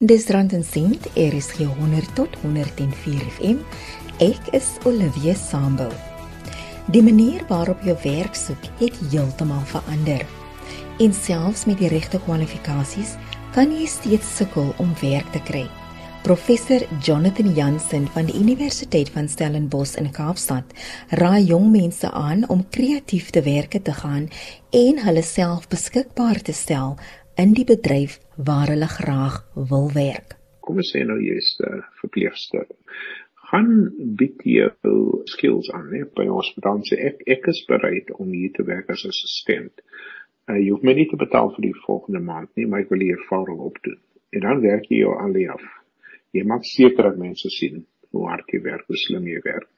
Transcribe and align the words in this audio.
Dis 0.00 0.30
rand 0.32 0.52
en 0.56 0.62
sent, 0.64 1.06
er 1.12 1.34
is 1.36 1.50
hier 1.58 1.68
100 1.76 2.14
tot 2.16 2.36
104 2.40 3.24
FM. 3.34 3.58
Ek 4.24 4.46
is 4.56 4.70
Olivia 4.88 5.34
Sambul. 5.36 5.92
Die 6.88 7.02
manier 7.04 7.42
waarop 7.50 7.84
jy 7.84 7.92
werk 8.06 8.38
soek, 8.40 8.64
het 8.78 8.96
heeltemal 9.10 9.60
verander. 9.68 10.24
En 11.04 11.12
selfs 11.12 11.66
met 11.68 11.84
die 11.84 11.92
regte 11.92 12.22
kwalifikasies, 12.24 13.18
kan 13.52 13.76
jy 13.76 13.84
steeds 13.92 14.32
sukkel 14.38 14.72
om 14.80 14.96
werk 15.02 15.28
te 15.36 15.44
kry. 15.44 15.66
Professor 16.24 16.80
Jonathan 17.04 17.52
Jansen 17.52 18.08
van 18.16 18.26
die 18.28 18.40
Universiteit 18.40 19.08
van 19.12 19.28
Stellenbosch 19.28 19.96
in 20.00 20.10
Kaapstad 20.12 20.68
raai 21.16 21.44
jong 21.48 21.70
mense 21.72 22.10
aan 22.12 22.48
om 22.48 22.66
kreatief 22.72 23.30
te 23.32 23.40
werk 23.44 23.76
te 23.84 23.92
gaan 24.00 24.28
en 24.76 25.00
hulle 25.04 25.22
self 25.24 25.68
beskikbaar 25.72 26.42
te 26.44 26.52
stel 26.52 26.98
in 27.40 27.54
die 27.56 27.64
bedryf 27.64 28.18
waar 28.36 28.68
hulle 28.68 28.88
graag 28.88 29.36
wil 29.70 29.88
werk. 29.94 30.36
Kom 30.60 30.80
ons 30.82 30.90
sê 30.92 31.00
nou 31.08 31.16
jy 31.22 31.38
is 31.40 31.50
'n 31.60 31.78
uh, 31.78 31.84
verpleegster. 32.00 32.66
Gaan 33.50 33.70
bied 34.18 34.42
jou 34.44 35.22
skills 35.34 35.70
aan, 35.72 35.88
né? 35.92 36.02
By 36.18 36.26
ons 36.28 36.52
dan 36.66 36.82
sê 36.88 36.98
ek 37.08 37.22
ek 37.36 37.48
is 37.52 37.62
bereid 37.70 38.12
om 38.18 38.28
hier 38.32 38.52
te 38.52 38.66
werk 38.72 38.90
as 38.90 39.06
assistent. 39.08 39.80
Uh, 40.48 40.58
jy 40.58 40.68
hoef 40.70 40.84
my 40.84 40.94
nie 40.98 41.08
te 41.08 41.16
betaal 41.16 41.48
vir 41.56 41.68
die 41.68 41.80
volgende 41.86 42.20
maand 42.20 42.50
nie, 42.56 42.66
maar 42.66 42.84
ek 42.84 42.92
wil 42.92 43.06
hier 43.06 43.16
ervaring 43.16 43.64
opdoen. 43.70 43.98
En 44.36 44.40
dan 44.40 44.60
werk 44.60 44.90
jy 44.90 45.00
jou 45.00 45.16
al 45.16 45.40
af. 45.56 45.64
Jy 46.36 46.44
maak 46.44 46.64
seker 46.64 47.08
dat 47.08 47.18
mense 47.18 47.48
sien 47.50 47.86
hoe 48.12 48.28
hard 48.28 48.52
jy 48.52 48.60
werk, 48.68 48.84
hoe 48.86 48.96
slim 48.96 49.26
jy 49.26 49.40
werk. 49.44 49.68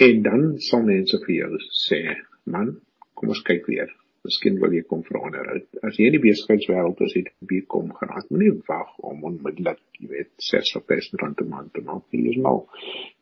En 0.00 0.22
dan 0.22 0.58
sal 0.58 0.82
mense 0.82 1.22
vir 1.26 1.34
jou 1.34 1.58
sê, 1.86 2.16
"Man, 2.44 2.80
kom 3.14 3.28
ons 3.28 3.42
kyk 3.42 3.66
weer." 3.66 3.94
Miskien 4.28 4.58
wil 4.60 4.74
jy 4.76 4.82
kom 4.88 5.02
vir 5.06 5.18
onderhoud. 5.20 5.66
As 5.86 5.96
jy 5.96 6.10
in 6.10 6.16
die 6.16 6.22
besigheidswêreld 6.24 6.98
is, 7.06 7.14
het 7.16 7.30
jy 7.52 7.60
kom 7.74 7.92
geraak. 7.96 8.26
Moenie 8.28 8.52
wag 8.68 8.90
om 9.10 9.22
onmiddellik, 9.30 9.80
jy 9.98 10.10
weet, 10.10 10.30
6000 10.50 11.22
rand 11.22 11.40
'n 11.40 11.48
maand 11.52 11.72
te 11.72 11.84
maak. 11.86 12.04
Jy 12.12 12.34
is 12.34 12.40
mal. 12.48 12.66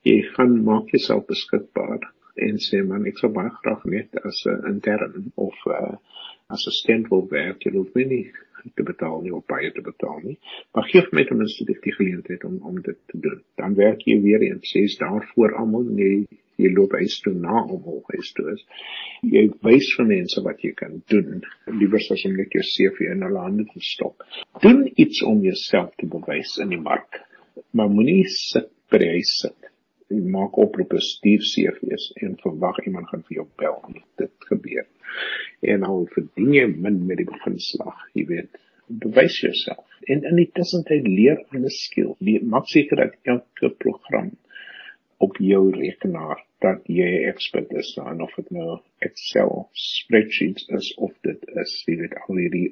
Jy 0.08 0.16
gaan 0.34 0.56
maak 0.70 0.90
jouself 0.94 1.27
beskikbaar 1.30 2.08
en 2.48 2.58
sê 2.62 2.82
man, 2.86 3.06
ek 3.06 3.18
sou 3.18 3.30
baie 3.34 3.50
graag 3.60 3.84
net 3.94 4.18
as 4.24 4.42
'n 4.46 4.58
uh, 4.58 4.68
intern 4.72 5.32
of 5.46 5.55
'n 5.66 5.78
uh, 5.78 5.96
assistent 6.56 7.08
wil 7.14 7.27
werk. 7.30 7.62
Jy 7.62 7.72
hoef 7.77 7.94
nie 7.94 8.27
te 8.74 8.83
betaal 8.83 9.22
nie 9.22 9.34
of 9.34 9.46
baie 9.46 9.70
te 9.72 9.83
betaal 9.83 10.20
nie. 10.24 10.38
Maar 10.74 10.88
gee 10.90 11.06
my 11.12 11.24
ten 11.24 11.38
minste 11.38 11.64
die 11.64 11.78
geleentheid 11.78 12.44
om 12.44 12.58
om 12.70 12.83
dit 12.83 12.98
te 13.06 13.20
doen. 13.27 13.40
Dan 13.56 13.74
werk 13.74 14.02
jy 14.06 14.20
weer 14.22 14.42
in 14.42 14.58
6 14.62 14.98
dae 14.98 15.22
voor 15.33 15.55
almal 15.62 15.86
jy 15.96 16.27
loop 16.75 16.97
eens 16.98 17.20
toe 17.23 17.33
na 17.34 17.62
om 17.62 17.84
huis 18.11 18.33
toe 18.34 18.48
is. 18.53 18.64
Jy 19.23 19.45
wys 19.67 19.92
vir 19.97 20.09
mense 20.11 20.42
wat 20.47 20.64
jy 20.64 20.73
kan 20.78 20.98
doen. 21.12 21.45
Liewer 21.70 22.03
as 22.03 22.25
om 22.27 22.34
net 22.39 22.55
jou 22.56 22.64
CV 22.67 23.09
in 23.12 23.23
hulle 23.27 23.45
hande 23.45 23.67
te 23.70 23.83
stop. 23.84 24.27
Doen 24.62 24.86
iets 24.97 25.23
om 25.23 25.42
jouself 25.47 25.95
te 26.01 26.11
bewys 26.11 26.56
in 26.62 26.75
die 26.75 26.83
mark. 26.83 27.23
Maar 27.70 27.91
moenie 27.92 28.25
sit 28.33 28.70
by 28.91 29.03
die 29.03 29.12
huis 29.19 29.34
sit. 29.42 29.70
Jy 30.09 30.23
maak 30.33 30.56
oproepe, 30.59 31.01
stuur 31.05 31.45
CV's 31.45 32.09
en 32.25 32.39
verwag 32.42 32.81
iemand 32.86 33.11
gaan 33.11 33.23
vir 33.29 33.42
jou 33.42 33.47
bel. 33.61 33.79
Dit 34.20 34.48
gebeur. 34.51 34.86
En 35.75 35.84
al 35.84 36.06
verdien 36.14 36.55
jy 36.55 36.67
min 36.73 37.03
met 37.06 37.20
die 37.20 37.29
beginslag, 37.29 38.01
jy 38.17 38.25
weet, 38.31 38.59
bewys 38.89 39.36
jouself. 39.42 39.84
En 40.09 40.25
in 40.25 40.39
die 40.41 40.48
tussentyd 40.56 41.06
leer 41.06 41.42
'n 41.53 41.69
skill. 41.69 42.14
Maak 42.42 42.69
seker 42.73 42.97
dat 42.97 43.17
elke 43.23 43.75
program 43.84 44.33
op 45.19 45.36
jou 45.36 45.70
rekenaar 45.74 46.44
dat 46.64 46.80
jy 46.86 47.08
'n 47.19 47.28
ekspert 47.33 47.72
is 47.72 47.97
en 48.05 48.22
of 48.22 48.34
dit 48.34 48.50
nou 48.50 48.78
Excel 48.98 49.69
spreadsheets 49.72 50.69
is 50.78 50.94
of 50.94 51.12
dit 51.22 51.50
is 51.62 51.83
jy 51.86 51.97
weet 51.97 52.14
al 52.22 52.36
hierdie 52.36 52.70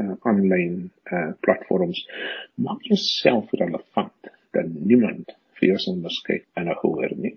uh, 0.00 0.14
online 0.22 0.90
uh, 1.12 1.30
platforms 1.40 2.06
maak 2.54 2.82
jouself 2.82 3.50
relevant 3.50 4.32
dat 4.50 4.66
niemand 4.74 5.36
vir 5.58 5.68
jou 5.68 5.78
sal 5.78 5.96
miskyk 5.96 6.46
en 6.54 6.72
hoor 6.82 7.14
nie 7.16 7.36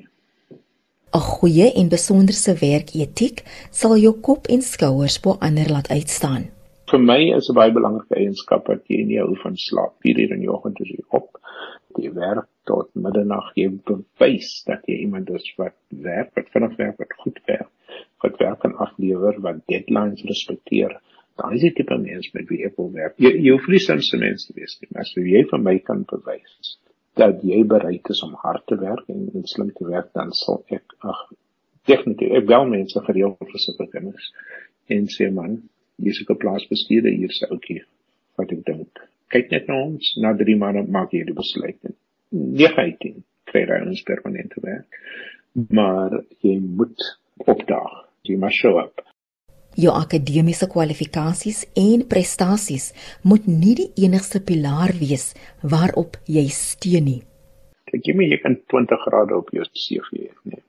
'n 1.13 1.19
goeie 1.19 1.67
en 1.79 1.89
besonderse 1.89 2.53
werketiek 2.59 3.43
sal 3.71 3.97
jou 3.97 4.13
kop 4.27 4.47
en 4.47 4.61
skouers 4.61 5.19
bo 5.21 5.35
ander 5.47 5.69
laat 5.69 5.89
uitstaan. 5.89 6.49
Vir 6.89 6.99
my 6.99 7.21
is 7.37 7.49
'n 7.49 7.53
baie 7.53 7.71
belangrike 7.71 8.15
eienskap 8.15 8.65
dat 8.65 8.81
jy 8.87 9.03
nie 9.05 9.19
hou 9.19 9.35
van 9.43 9.57
slaap. 9.57 9.93
Hierdie 10.01 10.29
in 10.33 10.41
jou 10.41 10.55
oggend 10.55 10.81
as 10.81 10.89
jy 10.89 11.03
op 11.09 11.29
jy 11.97 12.13
werk 12.13 12.47
tot 12.69 12.89
middernag 13.05 13.51
jy 13.59 13.69
bewys 13.89 14.51
dat 14.67 14.85
jy 14.89 15.01
iemand 15.05 15.29
is 15.37 15.47
wat 15.59 15.75
werk 16.07 16.31
wat 16.37 16.51
vinnig 16.55 16.77
werk 16.79 17.01
wat 17.01 17.17
goed 17.23 17.41
werk 17.49 17.99
wat 18.23 18.39
werk 18.41 18.61
kan 18.63 18.77
aflewer 18.85 19.39
wat 19.43 19.59
deadlines 19.67 20.23
respekteer. 20.29 20.95
Daai 21.39 21.55
is 21.57 21.65
die 21.65 21.73
tipe 21.79 21.97
mens 21.97 22.29
met 22.33 22.47
wie 22.49 22.61
ek 22.67 22.77
wil 22.79 22.91
werk. 22.93 23.15
Jy, 23.17 23.33
jy 23.41 23.55
hoef 23.55 23.67
nie 23.67 23.81
slimste 23.83 24.19
mens 24.21 24.47
te 24.47 24.55
wees 24.57 24.77
nie 24.81 24.89
maar 24.91 25.05
as 25.05 25.13
jy 25.17 25.43
vir 25.51 25.63
my 25.67 25.77
kan 25.89 26.05
bewys 26.09 26.77
dat 27.19 27.43
jy 27.45 27.61
bereid 27.69 28.09
is 28.09 28.23
om 28.25 28.33
hard 28.41 28.65
te 28.69 28.77
werk 28.81 29.09
en, 29.13 29.27
en 29.33 29.47
slim 29.49 29.69
te 29.77 29.85
werk 29.89 30.09
dan 30.17 30.31
sal 30.37 30.63
ek 30.73 30.95
ag 31.05 31.27
definitief 31.89 32.33
ek 32.39 32.49
wel 32.49 32.69
mense 32.71 33.03
gereeld 33.07 33.37
vir 33.41 33.61
sulke 33.65 33.89
kinders 33.91 34.31
en 34.93 35.09
sê 35.15 35.29
man 35.31 35.59
jy's 36.01 36.21
'n 36.23 36.39
plaasbestuurder 36.43 37.13
hier 37.19 37.31
se 37.31 37.49
ouetjie 37.49 37.83
wat 38.37 38.51
ek 38.51 38.63
dink. 38.65 39.03
Kyk 39.33 39.51
net 39.51 39.67
na 39.67 39.77
ons 39.83 40.13
na 40.21 40.33
3 40.37 40.57
maande 40.61 40.83
maak 40.95 41.13
jy 41.13 41.23
die 41.27 41.37
besluit. 41.37 41.77
19 42.33 43.23
kry 43.49 43.63
jy 43.69 43.79
ons 43.85 44.03
permanente 44.07 44.61
werk. 44.63 45.01
Maar 45.69 46.19
jy 46.41 46.57
moet 46.59 47.09
opdaag. 47.45 47.99
Jy 48.25 48.37
moet 48.41 48.55
show 48.55 48.77
up. 48.81 49.03
Jou 49.77 49.93
akademiese 49.93 50.67
kwalifikasies 50.69 51.63
en 51.79 52.05
prestasies 52.09 52.91
moet 53.25 53.45
nie 53.49 53.73
die 53.79 53.89
enigste 54.05 54.41
pilaar 54.45 54.93
wees 54.99 55.31
waarop 55.61 56.19
jy 56.29 56.45
steun 56.53 57.09
nie. 57.09 57.21
Ek 57.93 58.01
gee 58.05 58.17
my 58.17 58.25
jy 58.25 58.39
kan 58.41 58.57
20 58.73 59.01
grade 59.05 59.37
op 59.37 59.49
jou 59.53 59.65
CV 59.69 60.27
hê, 60.27 60.29
nee. 60.49 60.61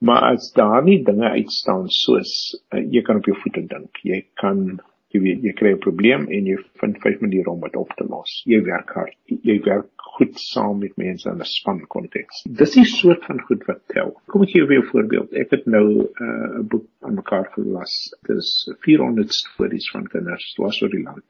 Maar 0.00 0.30
as 0.30 0.48
daar 0.56 0.80
nie 0.84 1.02
dinge 1.04 1.28
uitstaan 1.36 1.88
soos 1.92 2.32
uh, 2.72 2.80
jy 2.80 3.02
kan 3.04 3.20
op 3.20 3.28
jou 3.28 3.36
voete 3.42 3.66
dink, 3.68 4.00
jy 4.04 4.22
kan 4.40 4.80
jy 5.12 5.20
weet 5.20 5.44
jy 5.44 5.52
kry 5.58 5.72
'n 5.74 5.82
probleem 5.84 6.28
en 6.32 6.48
jy 6.48 6.56
vind 6.80 7.00
vyf 7.04 7.20
maniere 7.20 7.52
om 7.52 7.60
dit 7.60 7.76
op 7.76 7.92
te 7.98 8.06
los. 8.08 8.40
Jy 8.48 8.62
werk 8.64 8.94
hard. 8.96 9.16
Jy 9.28 9.58
werk 9.66 9.99
goed 10.20 10.38
saam 10.38 10.78
met 10.84 10.96
mense 11.00 11.28
in 11.30 11.40
'n 11.40 11.48
span 11.48 11.80
konteks. 11.94 12.42
Dis 12.60 12.76
die 12.76 12.84
soort 12.84 13.24
van 13.24 13.40
goed 13.48 13.64
wat 13.66 13.80
tel. 13.94 14.12
Kom 14.26 14.42
ek 14.44 14.52
gee 14.52 14.62
jou 14.62 14.82
'n 14.82 14.90
voorbeeld. 14.92 15.32
Ek 15.32 15.50
het 15.56 15.66
nou 15.66 15.86
uh, 15.88 16.26
'n 16.26 16.60
uh, 16.60 16.66
boek 16.68 16.86
aan 17.00 17.14
mekaar 17.14 17.48
gelas. 17.56 17.94
Dit 18.28 18.36
is 18.36 18.52
400 18.84 19.32
stories 19.32 19.90
van 19.90 20.06
kinders 20.06 20.52
dwars 20.54 20.82
oor 20.82 20.90
die 20.90 21.02
land 21.02 21.24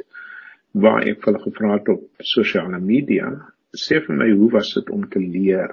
waar 0.72 1.02
ek 1.02 1.24
hulle 1.26 1.40
gevra 1.42 1.72
het 1.72 1.88
op 1.88 2.02
sosiale 2.18 2.78
media 2.78 3.30
sê 3.74 3.98
vir 4.04 4.16
my 4.16 4.28
hoe 4.30 4.50
was 4.50 4.74
dit 4.74 4.90
om 4.90 5.08
te 5.08 5.18
leer 5.18 5.70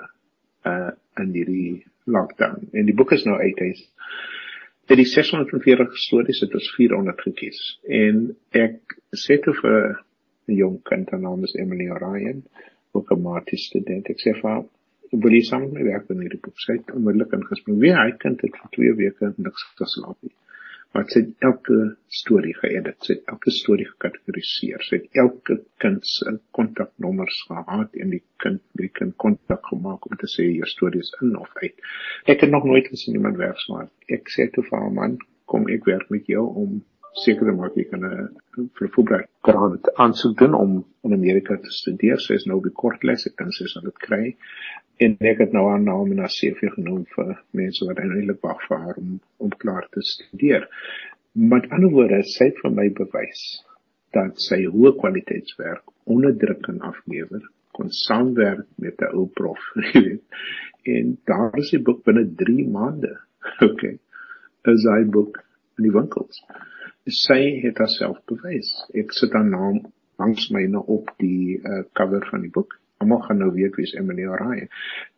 uh 0.65 0.91
in 1.17 1.31
hierdie 1.33 1.85
lockdown. 2.05 2.67
En 2.73 2.85
die 2.85 2.95
boek 2.95 3.11
is 3.11 3.25
nou 3.25 3.37
uit. 3.37 3.59
Hy's 3.59 3.87
Dit 4.87 5.01
is 5.03 5.11
640 5.11 5.97
stories 5.99 6.39
het 6.45 6.53
ons 6.55 6.67
400 6.77 7.21
gekies. 7.21 7.57
En 7.91 8.29
ek 8.55 8.93
sê 9.11 9.35
toe 9.43 9.53
vir 9.57 9.99
'n 10.47 10.55
jong 10.55 10.77
kind 10.87 11.09
aan 11.11 11.25
naam 11.25 11.43
is 11.43 11.55
Emily 11.59 11.89
Ryan, 11.91 12.43
ook 12.99 13.13
'n 13.15 13.21
matie 13.29 13.61
student. 13.67 14.09
Ek 14.09 14.23
sê 14.23 14.33
vir 14.41 14.49
haar, 14.49 14.65
"Wil 15.11 15.37
jy 15.37 15.43
saam 15.49 15.61
met 15.65 15.73
my 15.73 15.83
werk 15.91 16.11
aan 16.11 16.25
hierdie 16.25 16.43
boek?" 16.43 16.59
Sy 16.65 16.73
het 16.79 16.95
onmiddellik 16.97 17.37
ingespring. 17.39 17.79
Wie 17.85 17.93
hy 17.93 18.09
kind 18.25 18.41
het 18.41 18.59
vir 18.61 18.69
2 18.79 18.93
weke 19.03 19.33
niks 19.37 19.63
geslaap 19.77 20.17
nie 20.21 20.35
maar 20.97 21.05
sy 21.11 21.21
het 21.21 21.45
elke 21.45 21.77
storie 22.19 22.53
geëdit, 22.57 22.97
sy 23.05 23.17
het 23.17 23.31
elke 23.33 23.51
storie 23.53 23.85
gekategoriseer, 23.85 24.83
sy 24.87 24.97
het 25.01 25.19
elke 25.23 25.59
kind 25.83 26.05
se 26.09 26.31
kontaknommers 26.57 27.37
gehad 27.49 27.97
en 28.01 28.13
die 28.15 28.23
kind 28.41 28.63
die 28.81 28.89
kind 28.99 29.13
kontak 29.21 29.65
gemaak 29.69 30.07
om 30.09 30.17
te 30.17 30.29
sê 30.31 30.47
jou 30.47 30.69
storie 30.71 31.03
is 31.05 31.13
in 31.21 31.35
of 31.37 31.51
uit. 31.61 31.75
Ek 32.25 32.45
het 32.45 32.53
nog 32.53 32.65
nooit 32.65 32.89
gesien 32.89 33.19
iemand 33.19 33.37
werk 33.37 33.59
so 33.61 33.77
hard. 33.77 33.93
Ek 34.09 34.31
sê 34.33 34.47
toe 34.53 34.65
vir 34.69 34.87
'n 34.87 34.93
man, 34.95 35.17
kom 35.45 35.67
ek 35.69 35.85
werk 35.85 36.09
met 36.09 36.25
jou 36.25 36.45
om 36.63 36.81
seker 37.23 37.53
maak 37.55 37.75
jy 37.77 37.85
kan 37.89 38.05
'n 38.05 38.69
vir 38.77 38.89
Fulbright 38.95 39.29
grant 39.47 39.89
aansoek 40.03 40.37
doen 40.37 40.53
om 40.53 40.85
in 41.03 41.13
Amerika 41.13 41.57
te 41.57 41.71
studeer. 41.79 42.19
Sy 42.19 42.33
is 42.33 42.45
nou 42.45 42.59
by 42.61 42.69
kortles, 42.69 43.27
ek 43.27 43.35
kan 43.41 43.49
sê 43.49 43.65
sy 43.65 43.73
sal 43.73 43.87
dit 43.89 43.99
kry 44.07 44.35
en 45.05 45.17
ek 45.31 45.41
het 45.43 45.53
nou 45.53 45.67
aan 45.69 45.85
naam 45.85 46.11
en 46.13 46.23
as 46.25 46.37
CV 46.39 46.71
genoem 46.73 47.03
vir 47.15 47.33
mense 47.59 47.85
wat 47.85 47.99
eintlik 48.01 48.41
wag 48.41 48.61
vir 48.67 48.77
haar 48.85 48.97
om 49.01 49.19
om 49.37 49.51
klaar 49.63 49.87
te 49.93 50.01
studeer. 50.01 50.67
Met 51.33 51.69
ander 51.71 51.91
woorde, 51.93 52.23
sy 52.23 52.49
het 52.49 52.61
vir 52.63 52.73
my 52.79 52.87
bewys 53.01 53.43
dat 54.15 54.39
sy 54.41 54.63
hoë 54.65 54.95
kwaliteitswerk 55.01 55.93
onder 56.09 56.33
druk 56.41 56.63
kan 56.65 56.79
aflewer, 56.81 57.43
kon 57.77 57.91
saamwerk 57.93 58.65
met 58.81 59.01
'n 59.01 59.13
ou 59.13 59.27
prof, 59.39 59.61
jy 59.93 60.01
weet. 60.07 60.23
En 60.95 61.17
daar 61.25 61.57
is 61.61 61.69
die 61.75 61.83
boek 61.89 62.03
binne 62.05 62.25
3 62.43 62.67
maande. 62.67 63.17
Okay. 63.69 63.97
Is 64.67 64.83
hy 64.83 65.03
boek 65.07 65.37
in 65.77 65.85
die 65.87 65.93
winkels. 65.93 66.41
Sy 67.07 67.61
het 67.63 67.79
haarself 67.79 68.19
bewys. 68.27 68.71
Ek 68.93 69.13
sit 69.15 69.33
haar 69.33 69.47
naam 69.47 69.85
langs 70.19 70.49
my 70.51 70.65
nou 70.71 70.83
op 70.99 71.13
die 71.21 71.59
uh, 71.61 71.83
cover 71.95 72.25
van 72.31 72.43
die 72.43 72.51
boek 72.51 72.75
almal 72.97 73.21
gaan 73.21 73.37
nou 73.41 73.51
weet 73.53 73.75
wie's 73.77 73.93
Emily 73.97 74.25
O'Reilly. 74.25 74.67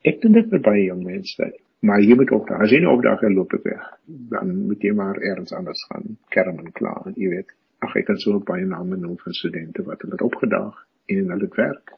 Ek 0.07 0.21
dink 0.23 0.35
dit 0.37 0.51
vir 0.51 0.63
baie 0.65 0.85
jong 0.87 1.03
mense, 1.05 1.49
maar 1.85 2.03
jy 2.03 2.17
moet 2.19 2.33
ook 2.35 2.51
as 2.57 2.73
jy 2.73 2.81
nie 2.83 2.91
opdag 2.91 3.23
en 3.27 3.37
loop 3.37 3.55
weg, 3.63 3.85
dan 4.33 4.51
moet 4.67 4.83
jy 4.83 4.91
maar 4.95 5.19
eers 5.23 5.55
anders 5.55 5.83
gaan, 5.91 6.17
kerm 6.35 6.59
en 6.63 6.73
klaar, 6.75 7.11
jy 7.15 7.31
weet. 7.35 7.55
Ag 7.85 7.95
ek 7.95 8.09
kan 8.09 8.19
so 8.19 8.41
baie 8.43 8.67
name 8.67 8.99
noem 8.99 9.15
van 9.21 9.35
studente 9.35 9.85
wat 9.87 10.03
hulle 10.03 10.19
opgedaag 10.25 10.75
en 11.15 11.31
hulle 11.33 11.51
werk. 11.55 11.95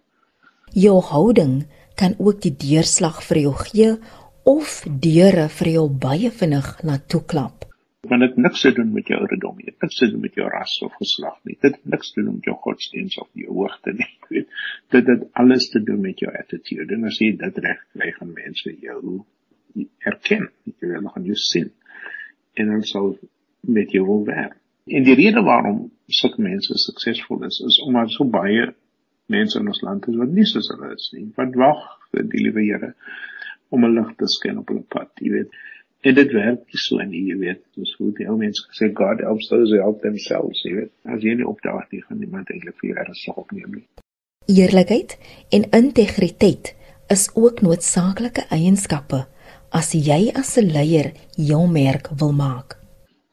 Jou 0.78 1.00
houding 1.10 1.64
kan 2.00 2.14
ook 2.20 2.44
die 2.46 2.54
deurslag 2.54 3.24
vir 3.26 3.42
jou 3.48 3.56
gee 3.66 3.90
of 4.48 4.84
deure 5.02 5.50
vir 5.58 5.74
jou 5.74 5.90
baie 5.90 6.30
vinnig 6.30 6.70
laat 6.86 7.10
toeklap. 7.10 7.66
Want 8.10 8.22
dit 8.22 8.38
niks 8.42 8.62
te 8.62 8.72
doen 8.74 8.94
met 8.94 9.08
jou 9.08 9.18
ouderdom 9.20 9.60
nie, 9.62 9.74
niks 9.84 10.00
te 10.00 10.08
doen 10.10 10.22
met 10.24 10.38
jou 10.38 10.48
ras 10.50 10.72
of 10.86 10.94
geslag 10.98 11.36
nie. 11.46 11.58
Dit 11.62 11.76
niks 11.86 12.14
te 12.14 12.24
doen 12.24 12.40
met 12.40 12.48
jou 12.50 12.56
godsdienst 12.64 13.20
of 13.22 13.28
jou 13.38 13.54
hoogte 13.54 13.94
nie. 13.94 14.08
Dit 14.94 15.12
het 15.12 15.28
alles 15.38 15.68
te 15.70 15.84
doen 15.86 16.00
met 16.02 16.20
jou 16.20 16.32
attitude. 16.40 16.96
En 16.96 17.06
as 17.06 17.20
jy 17.22 17.36
dit 17.38 17.60
reg 17.66 17.84
kry, 17.94 18.10
gaan 18.16 18.32
mense 18.34 18.74
jou 18.82 19.20
erken. 20.10 20.48
Jy 20.66 20.90
wil 20.90 21.06
nog 21.06 21.20
aan 21.20 21.28
jou 21.30 21.38
sien. 21.38 21.70
En 22.58 22.74
dan 22.74 22.82
sal 22.90 23.14
met 23.70 23.94
jou 23.94 24.02
wil 24.08 24.26
werk. 24.26 24.58
En 24.90 25.06
die 25.06 25.16
rede 25.16 25.44
waarom 25.46 25.84
sulke 26.10 26.42
mense 26.42 26.78
suksesvol 26.82 27.46
is, 27.46 27.62
is 27.68 27.78
omdat 27.86 28.10
so 28.16 28.26
baie 28.26 28.72
mense 29.32 29.60
in 29.60 29.70
ons 29.70 29.84
land 29.86 30.08
is 30.10 30.18
wat 30.20 30.34
nie 30.34 30.48
soos 30.50 30.72
hulle 30.74 30.90
is 30.96 31.12
nie. 31.14 31.28
Wat 31.38 31.54
wag 31.54 31.86
vir 32.10 32.26
die 32.34 32.48
liewe 32.48 32.66
Here 32.66 32.96
om 33.70 33.86
'n 33.86 33.94
lig 33.94 34.16
te 34.18 34.28
skyn 34.28 34.58
op 34.60 34.74
hulle 34.74 34.84
pad, 34.90 35.14
jy 35.22 35.32
weet. 35.38 35.54
En 36.02 36.16
dit 36.18 36.32
werk 36.34 36.64
nie 36.66 36.80
so 36.82 37.04
nie, 37.06 37.22
jy 37.30 37.38
weet. 37.38 37.62
Dis 37.78 37.94
hoe 38.00 38.10
die 38.18 38.28
ou 38.30 38.38
mense 38.40 38.64
gesê 38.72 38.90
God 38.98 39.22
helps 39.22 39.50
those 39.52 39.70
who 39.70 39.82
help 39.82 40.02
themselves, 40.02 40.64
jy 40.66 40.74
weet. 40.80 40.94
As 41.06 41.22
jy 41.22 41.36
nie 41.38 41.48
opdaag 41.48 41.92
nie, 41.94 42.02
gaan 42.08 42.22
niemand 42.24 42.50
eintlik 42.50 42.80
vir 42.82 42.92
jou 42.92 42.98
ernstig 43.04 43.38
opneem 43.38 43.76
nie. 43.78 43.86
Eerlikheid 44.50 45.18
en 45.54 45.68
integriteit 45.78 46.74
is 47.14 47.28
ook 47.38 47.62
noodsaaklike 47.62 48.48
eienskappe 48.50 49.26
as 49.72 49.94
jy 49.94 50.32
as 50.36 50.58
'n 50.58 50.74
leier 50.74 51.14
jou 51.38 51.68
merk 51.68 52.10
wil 52.20 52.34
maak. 52.34 52.78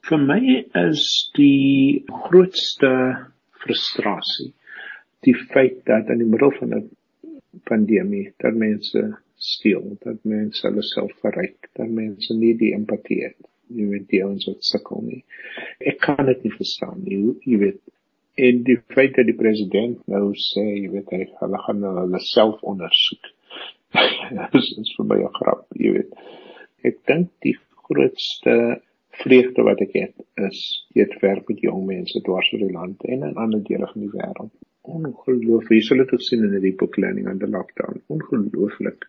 Vir 0.09 0.19
my 0.19 0.43
is 0.75 1.31
die 1.37 2.05
grootste 2.09 2.93
frustrasie 3.65 4.53
die 5.27 5.35
feit 5.53 5.85
dat 5.89 6.11
in 6.13 6.23
die 6.23 6.31
middel 6.33 6.53
van 6.61 6.75
'n 6.75 6.91
pandemie 7.65 8.33
dat 8.39 8.55
mense 8.55 9.17
steel, 9.39 9.97
dat 10.05 10.25
mense 10.29 10.67
hulle 10.67 10.83
self 10.87 11.15
verryk, 11.23 11.71
dat 11.79 11.89
mense 11.89 12.35
nie 12.35 12.55
die 12.59 12.75
empatie 12.77 13.23
het 13.27 13.39
nie 13.69 13.85
met 13.85 14.07
die 14.09 14.23
ouens 14.25 14.47
wat 14.49 14.65
sukkel 14.65 15.03
nie. 15.05 15.23
Ek 15.85 16.01
kan 16.01 16.25
dit 16.29 16.45
nie 16.47 16.55
verstaan 16.55 17.03
nie, 17.05 17.19
jy 17.45 17.61
weet. 17.63 17.81
En 18.39 18.63
die 18.65 18.79
feit 18.95 19.17
dat 19.19 19.27
die 19.29 19.37
president 19.37 20.01
nou 20.11 20.31
sê, 20.39 20.65
jy 20.65 20.91
weet, 20.93 21.11
hy 21.13 21.27
hulle 21.41 21.63
gaan 21.67 21.81
nou 21.83 21.95
hulle 21.99 22.21
self 22.25 22.63
ondersoek. 22.63 23.33
Dit 23.99 24.59
is 24.61 24.93
vir 24.97 25.09
my 25.11 25.19
'n 25.25 25.35
grap, 25.41 25.65
jy 25.75 25.95
weet. 25.97 26.13
Ek 26.87 27.01
dink 27.11 27.33
die 27.45 27.57
grootste 27.89 28.55
vreugde 29.19 29.65
wat 29.67 29.81
ek 29.83 29.95
het 29.97 30.45
is 30.49 30.61
dit 30.95 31.15
werk 31.25 31.49
met 31.49 31.63
jong 31.65 31.87
mense 31.89 32.21
dwars 32.23 32.51
oor 32.53 32.63
die 32.63 32.75
land 32.75 33.03
en 33.05 33.25
in 33.27 33.41
ander 33.45 33.63
dele 33.65 33.89
van 33.91 34.05
die 34.05 34.13
wêreld. 34.13 34.53
Ongelooflik. 34.89 35.77
Jy 35.77 35.85
sal 35.87 36.03
dit 36.03 36.13
ook 36.15 36.25
sien 36.25 36.45
in 36.47 36.55
die 36.65 36.75
book 36.81 36.97
learning 36.97 37.29
under 37.31 37.51
lockdown. 37.53 38.01
Ongelooflik 38.15 39.09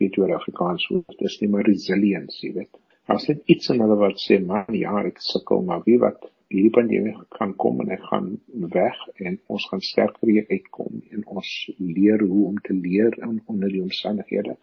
weet 0.00 0.18
oor 0.18 0.34
Afrikaans 0.34 0.86
woord. 0.90 1.16
Dis 1.20 1.38
nie 1.42 1.50
maar 1.52 1.68
resilience, 1.68 2.40
jy 2.44 2.52
weet. 2.58 2.80
As 3.10 3.26
dit 3.28 3.40
iets 3.54 3.70
in 3.72 3.80
hulle 3.82 3.96
wat 4.00 4.20
sê, 4.22 4.38
man, 4.42 4.68
ja, 4.76 4.94
ek 5.06 5.18
sukkel, 5.24 5.64
maar 5.66 5.82
wie 5.86 5.98
wat 6.02 6.28
hierdie 6.50 6.72
pandemie 6.74 7.14
kan 7.36 7.52
kom 7.62 7.78
en 7.84 7.92
hy 7.92 7.98
gaan 8.08 8.30
weg 8.74 8.98
en 9.22 9.38
ons 9.54 9.66
gaan 9.70 9.82
sterker 9.86 10.30
weer 10.30 10.46
uitkom 10.50 10.98
en 11.14 11.22
ons 11.30 11.50
leer 11.78 12.22
hoe 12.26 12.46
om 12.48 12.58
te 12.66 12.74
leer 12.74 13.14
in 13.22 13.38
onder 13.46 13.70
die 13.70 13.82
omstandighede. 13.84 14.56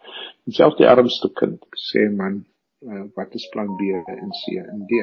En 0.48 0.58
selfs 0.58 0.80
die 0.82 0.90
armste 0.90 1.32
kind 1.40 1.64
sê 1.88 2.08
man, 2.12 2.42
uh, 2.84 3.06
wat 3.16 3.36
is 3.40 3.48
plan 3.54 3.72
B 3.80 3.94
en 3.96 4.34
C 4.42 4.58
en 4.64 4.84
D. 4.92 5.00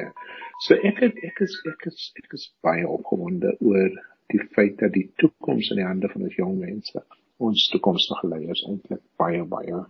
So 0.67 0.77
ek 0.77 1.01
het, 1.07 1.17
ek 1.25 1.41
is 1.47 1.57
ek 1.73 1.87
is 1.89 2.11
ek 2.21 2.37
is 2.37 2.51
baie 2.65 2.85
opgewonde 2.85 3.57
oor 3.65 3.97
die 4.33 4.41
feit 4.55 4.79
dat 4.81 4.93
die 4.95 5.09
toekoms 5.21 5.69
in 5.73 5.81
die 5.81 5.87
hande 5.87 6.09
van 6.11 6.25
ons 6.27 6.39
jong 6.39 6.57
mense 6.59 7.03
ons 7.43 7.67
toekomstige 7.71 8.29
leiers 8.31 8.63
eintlik 8.69 9.01
baie 9.19 9.43
baie 9.51 9.83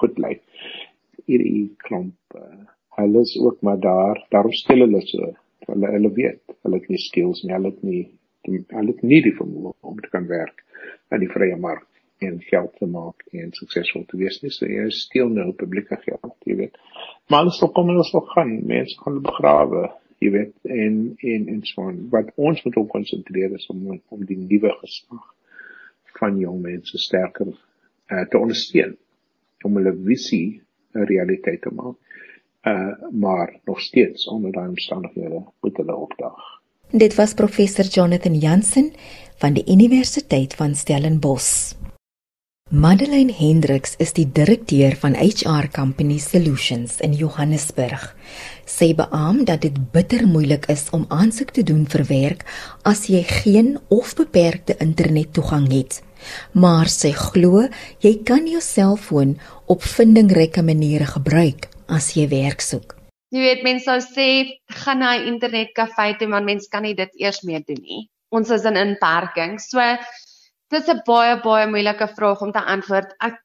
goed 0.00 0.18
lyk. 0.20 0.42
Hierdie 1.26 1.72
klomp 1.84 2.36
uh, 2.36 2.66
hulle 2.96 3.24
is 3.24 3.34
ook 3.40 3.62
maar 3.66 3.80
daar, 3.80 4.22
daarom 4.32 4.52
stel 4.56 4.84
hulle 4.84 5.02
so. 5.04 5.32
Hulle 5.66 5.90
hulle 5.96 6.12
weet, 6.16 6.42
hulle 6.64 6.80
het 6.80 6.88
nie 6.92 7.02
skills 7.02 7.42
nie, 7.44 7.52
hulle 7.56 7.72
het 7.72 7.82
nie 7.84 8.02
die, 8.46 8.62
hulle 8.70 8.94
het 8.94 9.02
nie 9.02 9.20
die 9.24 9.34
vermoë 9.36 9.74
om 9.90 10.00
te 10.00 10.12
kan 10.12 10.28
werk 10.30 10.62
aan 11.12 11.22
die 11.24 11.32
vrye 11.32 11.56
mark 11.60 11.86
en 12.24 12.38
geld 12.40 12.72
te 12.80 12.88
maak 12.88 13.24
en 13.36 13.52
suksesvol 13.52 14.06
te 14.08 14.20
wees 14.20 14.38
nie. 14.42 14.52
So 14.54 14.68
jy 14.68 14.86
steel 14.94 15.32
nou 15.32 15.50
publieke 15.58 15.98
geld, 16.04 16.32
jy 16.48 16.56
weet. 16.62 16.78
Maar 17.28 17.44
alles 17.44 17.58
sal 17.60 17.72
kom 17.76 17.90
en 17.90 17.98
alles 17.98 18.12
sal 18.14 18.24
gaan. 18.32 18.54
Mense 18.68 18.96
gaan 19.02 19.18
begrawe, 19.24 19.82
jy 20.18 20.30
weet, 20.30 20.52
en 20.62 21.14
en 21.16 21.48
en 21.48 21.64
so 21.64 21.86
on. 21.88 22.08
Wat 22.10 22.32
ons 22.34 22.62
moet 22.64 22.76
op 22.76 22.88
konsentreer 22.88 23.54
is 23.54 23.66
om 23.72 24.00
om 24.08 24.24
die 24.24 24.38
nuwe 24.38 24.72
geslag 24.80 25.34
van 26.16 26.38
jong 26.40 26.62
mense 26.62 26.98
sterker 26.98 27.52
uh, 27.52 28.24
te 28.30 28.38
ondersteun 28.38 28.96
om 29.64 29.76
hulle 29.76 29.94
visie 30.06 30.62
'n 30.94 31.08
realiteit 31.12 31.62
te 31.62 31.72
maak. 31.72 31.96
Uh 32.66 33.10
maar 33.10 33.60
nog 33.64 33.80
steeds 33.80 34.28
onder 34.28 34.52
daai 34.52 34.68
omstandighede 34.68 35.44
moet 35.60 35.76
hulle 35.76 35.96
opdaag. 35.96 36.44
Dit 36.90 37.14
was 37.14 37.34
professor 37.34 37.84
Jonathan 37.84 38.34
Jansen 38.34 38.92
van 39.36 39.52
die 39.52 39.64
Universiteit 39.66 40.54
van 40.54 40.74
Stellenbosch. 40.74 41.85
Madeleine 42.70 43.32
Hendriks 43.32 43.94
is 44.02 44.10
die 44.12 44.26
direkteur 44.26 44.96
van 44.98 45.14
HR 45.14 45.68
Company 45.70 46.18
Solutions 46.18 46.98
in 47.00 47.12
Johannesburg. 47.14 48.08
Sy 48.66 48.90
beamoen 48.98 49.46
dat 49.46 49.62
dit 49.62 49.76
bitter 49.92 50.26
moeilik 50.26 50.66
is 50.72 50.88
om 50.90 51.04
aansoek 51.08 51.54
te 51.54 51.62
doen 51.62 51.86
vir 51.86 52.02
werk 52.10 52.42
as 52.82 53.06
jy 53.06 53.22
geen 53.22 53.76
of 53.88 54.16
beperkte 54.18 54.74
internettoegang 54.82 55.70
het 55.70 56.00
maar 56.52 56.90
sy 56.90 57.12
glo 57.16 57.66
jy 58.04 58.12
kan 58.26 58.46
jou 58.50 58.60
selfoon 58.64 59.36
op 59.72 59.84
vindingryke 59.86 60.64
maniere 60.66 61.08
gebruik 61.10 61.68
as 61.86 62.14
jy 62.16 62.26
werk 62.32 62.64
soek. 62.64 62.96
Jy 63.34 63.42
weet 63.42 63.64
mense 63.66 63.86
sou 63.86 63.98
sê 64.02 64.28
gaan 64.82 65.02
na 65.02 65.14
'n 65.16 65.26
internetkafee 65.34 66.18
toe 66.18 66.28
maar 66.28 66.44
mense 66.44 66.68
kan 66.70 66.82
nie 66.82 66.94
dit 66.94 67.10
eers 67.20 67.42
meer 67.42 67.62
doen 67.66 67.82
nie. 67.82 68.08
Ons 68.30 68.50
is 68.50 68.64
in 68.64 68.76
inperking. 68.76 69.60
So 69.60 69.78
dis 70.72 70.88
'n 70.88 71.02
baie 71.06 71.36
baie 71.42 71.66
moeilike 71.70 72.08
vraag 72.16 72.42
om 72.42 72.52
te 72.52 72.62
antwoord. 72.74 73.14
Ek 73.20 73.40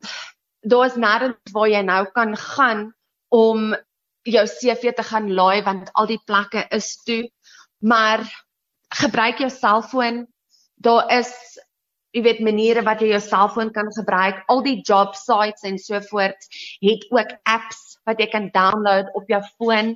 daar's 0.73 0.95
nêrens 0.95 1.53
waar 1.53 1.69
jy 1.69 1.81
nou 1.81 2.06
kan 2.15 2.35
gaan 2.38 2.94
om 3.29 3.75
jou 4.23 4.45
CV 4.45 4.94
te 4.94 5.03
gaan 5.03 5.33
laai 5.33 5.63
want 5.65 5.89
al 5.94 6.07
die 6.07 6.21
plekke 6.25 6.65
is 6.69 6.95
toe. 7.06 7.23
Maar 7.79 8.25
gebruik 9.01 9.39
jou 9.39 9.50
selfoon. 9.50 10.27
Daar 10.75 11.09
is 11.19 11.31
jy 12.12 12.23
weet 12.25 12.41
maniere 12.44 12.83
wat 12.83 13.01
jy 13.01 13.13
jou 13.13 13.21
selfoon 13.24 13.71
kan 13.71 13.89
gebruik. 13.95 14.44
Al 14.47 14.62
die 14.65 14.81
job 14.81 15.15
sites 15.15 15.63
en 15.63 15.77
so 15.79 16.00
voort 16.10 16.48
het 16.81 17.05
ook 17.10 17.38
apps 17.43 17.98
wat 18.05 18.19
jy 18.19 18.27
kan 18.31 18.50
download 18.53 19.12
op 19.15 19.29
jou 19.29 19.41
foon. 19.57 19.96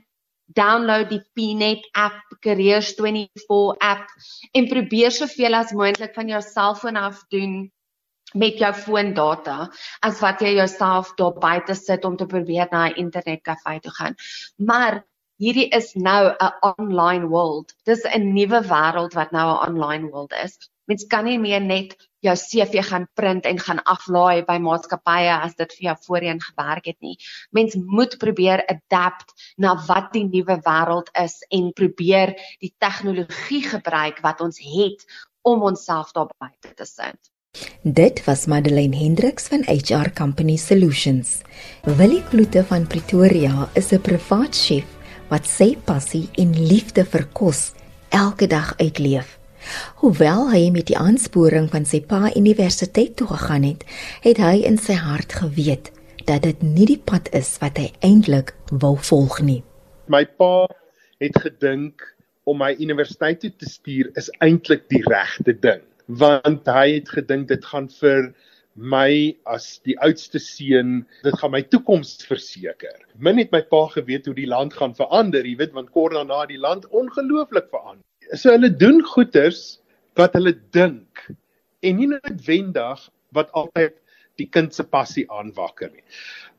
Download 0.53 1.09
die 1.09 1.21
Pnet 1.33 1.87
app, 1.93 2.21
Careers 2.39 2.93
24 2.93 3.77
app 3.79 4.07
en 4.53 4.67
probeer 4.69 5.11
soveel 5.11 5.57
as 5.57 5.73
moontlik 5.73 6.13
van 6.13 6.29
jou 6.29 6.41
selfoon 6.41 6.95
af 7.01 7.23
doen 7.33 7.71
met 8.35 8.59
jou 8.59 8.71
foondata 8.73 9.69
as 10.05 10.19
wat 10.21 10.41
jy 10.43 10.55
jouself 10.59 11.13
daar 11.19 11.33
buite 11.39 11.75
sit 11.75 12.05
om 12.05 12.17
te 12.17 12.25
probeer 12.25 12.67
na 12.71 12.87
'n 12.89 12.97
internetkafee 13.05 13.79
toe 13.79 13.91
gaan. 13.91 14.15
Maar 14.57 15.03
hierdie 15.37 15.69
is 15.69 15.93
nou 15.93 16.23
'n 16.29 16.53
online 16.77 17.27
world. 17.27 17.73
Dis 17.83 18.05
'n 18.05 18.33
nuwe 18.33 18.61
wêreld 18.61 19.13
wat 19.13 19.31
nou 19.31 19.47
'n 19.49 19.67
online 19.69 20.09
world 20.09 20.33
is. 20.43 20.57
Mens 20.85 21.07
kan 21.07 21.25
nie 21.25 21.39
meer 21.39 21.61
net 21.61 21.95
jou 22.25 22.35
CV 22.39 22.83
gaan 22.89 23.07
print 23.13 23.45
en 23.49 23.59
gaan 23.59 23.81
aflaai 23.83 24.45
by 24.47 24.57
maatskappye 24.63 25.33
as 25.35 25.55
dit 25.59 25.77
vir 25.77 25.89
jou 25.89 25.95
voorheen 26.07 26.41
gewerk 26.41 26.89
het 26.91 26.99
nie. 27.05 27.15
Mens 27.51 27.75
moet 27.75 28.17
probeer 28.21 28.65
adapt 28.71 29.33
na 29.57 29.75
wat 29.87 30.11
die 30.15 30.25
nuwe 30.25 30.59
wêreld 30.65 31.11
is 31.21 31.37
en 31.49 31.71
probeer 31.73 32.35
die 32.63 32.73
tegnologie 32.83 33.63
gebruik 33.69 34.21
wat 34.25 34.41
ons 34.41 34.59
het 34.59 35.05
om 35.45 35.63
onsself 35.63 36.11
daar 36.11 36.31
buite 36.37 36.73
te 36.73 36.85
sit. 36.85 37.31
Dit 37.81 38.23
was 38.25 38.45
Madeleine 38.51 38.97
Hendriks 38.97 39.47
van 39.47 39.63
HR 39.63 40.11
Company 40.13 40.57
Solutions. 40.57 41.41
Willie 41.83 42.23
Kloete 42.23 42.65
van 42.67 42.87
Pretoria 42.87 43.69
is 43.73 43.91
'n 43.93 44.01
privaat 44.01 44.55
chef 44.55 44.85
wat 45.29 45.47
sy 45.47 45.77
passie 45.85 46.29
en 46.35 46.51
liefde 46.67 47.05
vir 47.05 47.25
kos 47.33 47.71
elke 48.09 48.47
dag 48.47 48.73
uitleef. 48.77 49.39
Hoewel 50.01 50.49
hy 50.51 50.69
met 50.73 50.89
die 50.91 50.97
aansporing 50.97 51.69
van 51.73 51.85
sy 51.89 52.01
pa 52.05 52.29
universiteit 52.35 53.15
toe 53.19 53.27
gegaan 53.33 53.67
het, 53.67 53.85
het 54.25 54.41
hy 54.41 54.57
in 54.67 54.77
sy 54.81 54.97
hart 54.99 55.37
geweet 55.41 55.91
dat 56.25 56.45
dit 56.45 56.61
nie 56.65 56.87
die 56.89 57.01
pad 57.11 57.29
is 57.37 57.53
wat 57.61 57.77
hy 57.81 57.91
eintlik 58.05 58.55
wou 58.71 58.95
volg 58.97 59.39
nie. 59.45 59.61
My 60.09 60.23
pa 60.25 60.65
het 61.21 61.37
gedink 61.41 62.01
om 62.45 62.59
my 62.61 62.73
universiteit 62.81 63.41
toe 63.41 63.51
te 63.53 63.69
stuur 63.69 64.11
is 64.19 64.29
eintlik 64.45 64.85
die 64.93 65.03
regte 65.05 65.53
ding, 65.53 65.81
want 66.21 66.67
hy 66.69 66.87
het 66.97 67.09
gedink 67.13 67.49
dit 67.49 67.65
gaan 67.65 67.89
vir 68.01 68.31
my 68.75 69.35
as 69.47 69.79
die 69.87 69.95
oudste 70.03 70.39
seun, 70.43 71.05
dit 71.23 71.37
gaan 71.39 71.53
my 71.53 71.61
toekoms 71.71 72.17
verseker. 72.27 72.97
Min 73.15 73.39
het 73.39 73.53
my 73.55 73.61
pa 73.69 73.85
geweet 73.93 74.27
hoe 74.27 74.35
die 74.35 74.49
land 74.51 74.75
gaan 74.75 74.95
verander, 74.97 75.47
jy 75.47 75.55
weet, 75.61 75.73
want 75.77 75.93
kort 75.95 76.17
daarna 76.17 76.43
die 76.49 76.59
land 76.59 76.87
ongelooflik 76.91 77.71
verander. 77.71 78.03
So 78.33 78.51
hulle 78.51 78.71
doen 78.73 79.03
goeders 79.05 79.79
wat 80.17 80.33
hulle 80.33 80.55
dink 80.73 81.27
en 81.85 81.97
nie 81.99 82.09
noodwendig 82.09 83.09
wat 83.35 83.51
altyd 83.53 83.93
die 84.39 84.47
kind 84.51 84.73
se 84.75 84.83
passie 84.83 85.25
aanwakker 85.31 85.91
nie. 85.91 86.03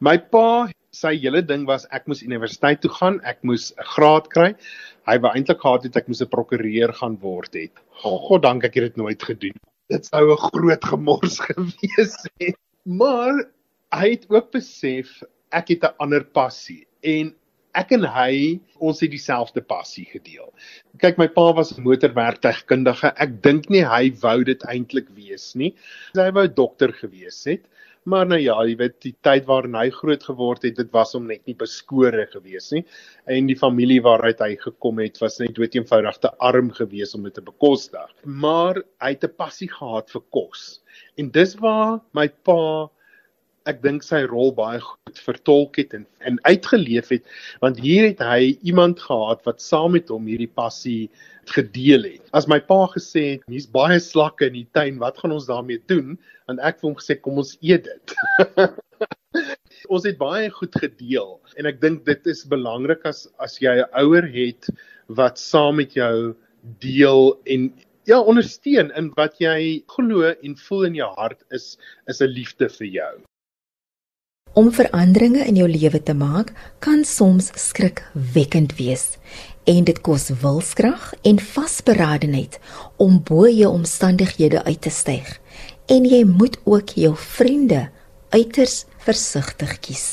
My 0.00 0.16
pa, 0.32 0.68
sy 0.96 1.12
hele 1.20 1.42
ding 1.44 1.66
was 1.68 1.84
ek 1.96 2.06
moes 2.08 2.22
universiteit 2.24 2.80
toe 2.84 2.92
gaan, 2.92 3.18
ek 3.24 3.42
moes 3.44 3.72
'n 3.76 3.88
graad 3.94 4.28
kry. 4.32 4.54
Hy 5.08 5.16
wou 5.18 5.32
eintlik 5.32 5.60
gehad 5.60 5.84
het 5.84 5.96
ek 5.96 6.08
moes 6.08 6.22
'n 6.22 6.32
prokureur 6.32 6.92
gaan 6.92 7.16
word 7.20 7.54
het. 7.54 7.74
God 8.02 8.42
dank 8.42 8.64
ek 8.64 8.74
het 8.74 8.92
dit 8.92 8.96
nooit 8.96 9.22
gedoen. 9.22 9.56
Dit 9.90 10.06
sou 10.06 10.32
'n 10.32 10.44
groot 10.50 10.84
gemors 10.84 11.40
gewees 11.48 12.16
het. 12.40 12.56
Maar 12.84 13.44
hy 13.92 14.10
het 14.10 14.26
ook 14.30 14.52
besef 14.52 15.22
ek 15.52 15.68
het 15.68 15.84
'n 15.84 15.96
ander 15.98 16.24
passie 16.24 16.86
en 17.02 17.34
ek 17.76 17.92
en 17.96 18.06
hy 18.16 18.58
ons 18.80 19.00
het 19.04 19.12
dieselfde 19.12 19.62
passie 19.62 20.06
gedeel. 20.10 20.48
Kyk 21.02 21.18
my 21.20 21.28
pa 21.28 21.52
was 21.56 21.72
'n 21.76 21.84
motorwerktuigkundige. 21.84 23.12
Ek 23.16 23.42
dink 23.42 23.70
nie 23.70 23.84
hy 23.84 24.10
wou 24.22 24.44
dit 24.44 24.62
eintlik 24.64 25.08
wees 25.14 25.54
nie. 25.54 25.74
Hy 26.16 26.30
wou 26.32 26.46
dokter 26.48 26.92
gewees 26.92 27.44
het. 27.44 27.64
Maar 28.06 28.26
nou 28.30 28.38
ja, 28.38 28.54
jy 28.62 28.76
weet 28.78 29.00
die 29.02 29.14
tyd 29.26 29.48
waarin 29.48 29.74
hy 29.74 29.88
groot 29.90 30.22
geword 30.22 30.62
het, 30.62 30.76
dit 30.78 30.90
was 30.94 31.12
hom 31.16 31.24
net 31.26 31.40
nie 31.48 31.56
beskore 31.58 32.28
gewees 32.30 32.70
nie. 32.70 32.84
En 33.26 33.48
die 33.50 33.58
familie 33.58 33.98
waaruit 34.04 34.38
hy 34.44 34.52
gekom 34.62 35.00
het, 35.02 35.18
was 35.18 35.40
net 35.42 35.56
dood 35.56 35.74
eenvoudig 35.74 36.20
te 36.22 36.30
arm 36.38 36.70
gewees 36.70 37.16
om 37.18 37.26
dit 37.26 37.34
te 37.34 37.42
bekostig. 37.42 38.06
Maar 38.24 38.78
hy 39.02 39.10
het 39.16 39.24
'n 39.24 39.34
passie 39.36 39.68
gehad 39.68 40.10
vir 40.14 40.22
kos. 40.30 40.82
En 41.18 41.30
dis 41.30 41.56
waar 41.58 41.98
my 42.14 42.28
pa 42.28 42.88
ek 43.70 43.82
dink 43.82 44.04
sy 44.06 44.22
rol 44.30 44.52
baie 44.56 44.80
goed 44.80 45.22
vertolk 45.28 45.78
het 45.80 45.94
en 45.98 46.06
en 46.30 46.38
uitgeleef 46.48 47.08
het 47.14 47.24
want 47.64 47.80
hier 47.82 48.08
het 48.08 48.22
hy 48.24 48.56
iemand 48.62 49.00
gehad 49.02 49.42
wat 49.48 49.64
saam 49.64 49.96
met 49.96 50.08
hom 50.12 50.26
hierdie 50.30 50.50
passie 50.50 51.10
gedeel 51.52 52.02
het. 52.02 52.22
As 52.34 52.48
my 52.50 52.58
pa 52.58 52.86
gesê 52.90 53.22
het, 53.36 53.44
hier's 53.50 53.68
baie 53.70 54.00
slakke 54.02 54.48
in 54.48 54.56
die 54.58 54.68
tuin, 54.74 54.98
wat 54.98 55.18
gaan 55.22 55.34
ons 55.36 55.46
daarmee 55.46 55.78
doen? 55.86 56.16
Want 56.50 56.58
ek 56.58 56.80
het 56.80 56.88
hom 56.88 56.96
gesê 56.98 57.14
kom 57.20 57.38
ons 57.42 57.54
eet 57.62 57.86
dit. 57.86 58.16
ons 59.92 60.06
het 60.08 60.18
baie 60.18 60.50
goed 60.50 60.74
gedeel 60.82 61.36
en 61.60 61.68
ek 61.70 61.80
dink 61.82 62.04
dit 62.08 62.30
is 62.32 62.42
belangrik 62.50 63.04
as 63.08 63.26
as 63.42 63.58
jy 63.62 63.76
'n 63.82 63.90
ouer 64.02 64.26
het 64.26 64.70
wat 65.20 65.38
saam 65.38 65.76
met 65.82 65.94
jou 65.94 66.34
deel 66.82 67.36
en 67.46 67.70
ja 68.10 68.18
ondersteun 68.20 68.90
in 68.98 69.12
wat 69.16 69.38
jy 69.42 69.82
glo 69.94 70.32
en 70.32 70.56
voel 70.66 70.84
in 70.90 70.98
jou 71.02 71.10
hart 71.18 71.42
is 71.50 71.76
is 72.08 72.20
'n 72.22 72.32
liefde 72.32 72.68
vir 72.78 72.86
jou. 72.86 73.14
Om 74.56 74.70
veranderinge 74.72 75.42
in 75.44 75.58
jou 75.60 75.66
lewe 75.68 75.98
te 76.00 76.14
maak 76.16 76.48
kan 76.80 77.02
soms 77.04 77.50
skrikwekkend 77.60 78.70
wees 78.78 79.18
en 79.68 79.84
dit 79.84 79.98
kos 80.00 80.30
wilskrag 80.40 81.10
en 81.28 81.42
vasberadenheid 81.44 82.56
om 82.96 83.18
bo 83.20 83.50
jou 83.52 83.68
omstandighede 83.76 84.62
uit 84.64 84.80
te 84.86 84.92
styg. 85.00 85.28
En 85.92 86.08
jy 86.08 86.22
moet 86.24 86.56
ook 86.64 86.96
jou 86.96 87.12
vriende 87.36 87.82
uiters 88.32 88.86
versigtig 89.04 89.76
kies. 89.84 90.06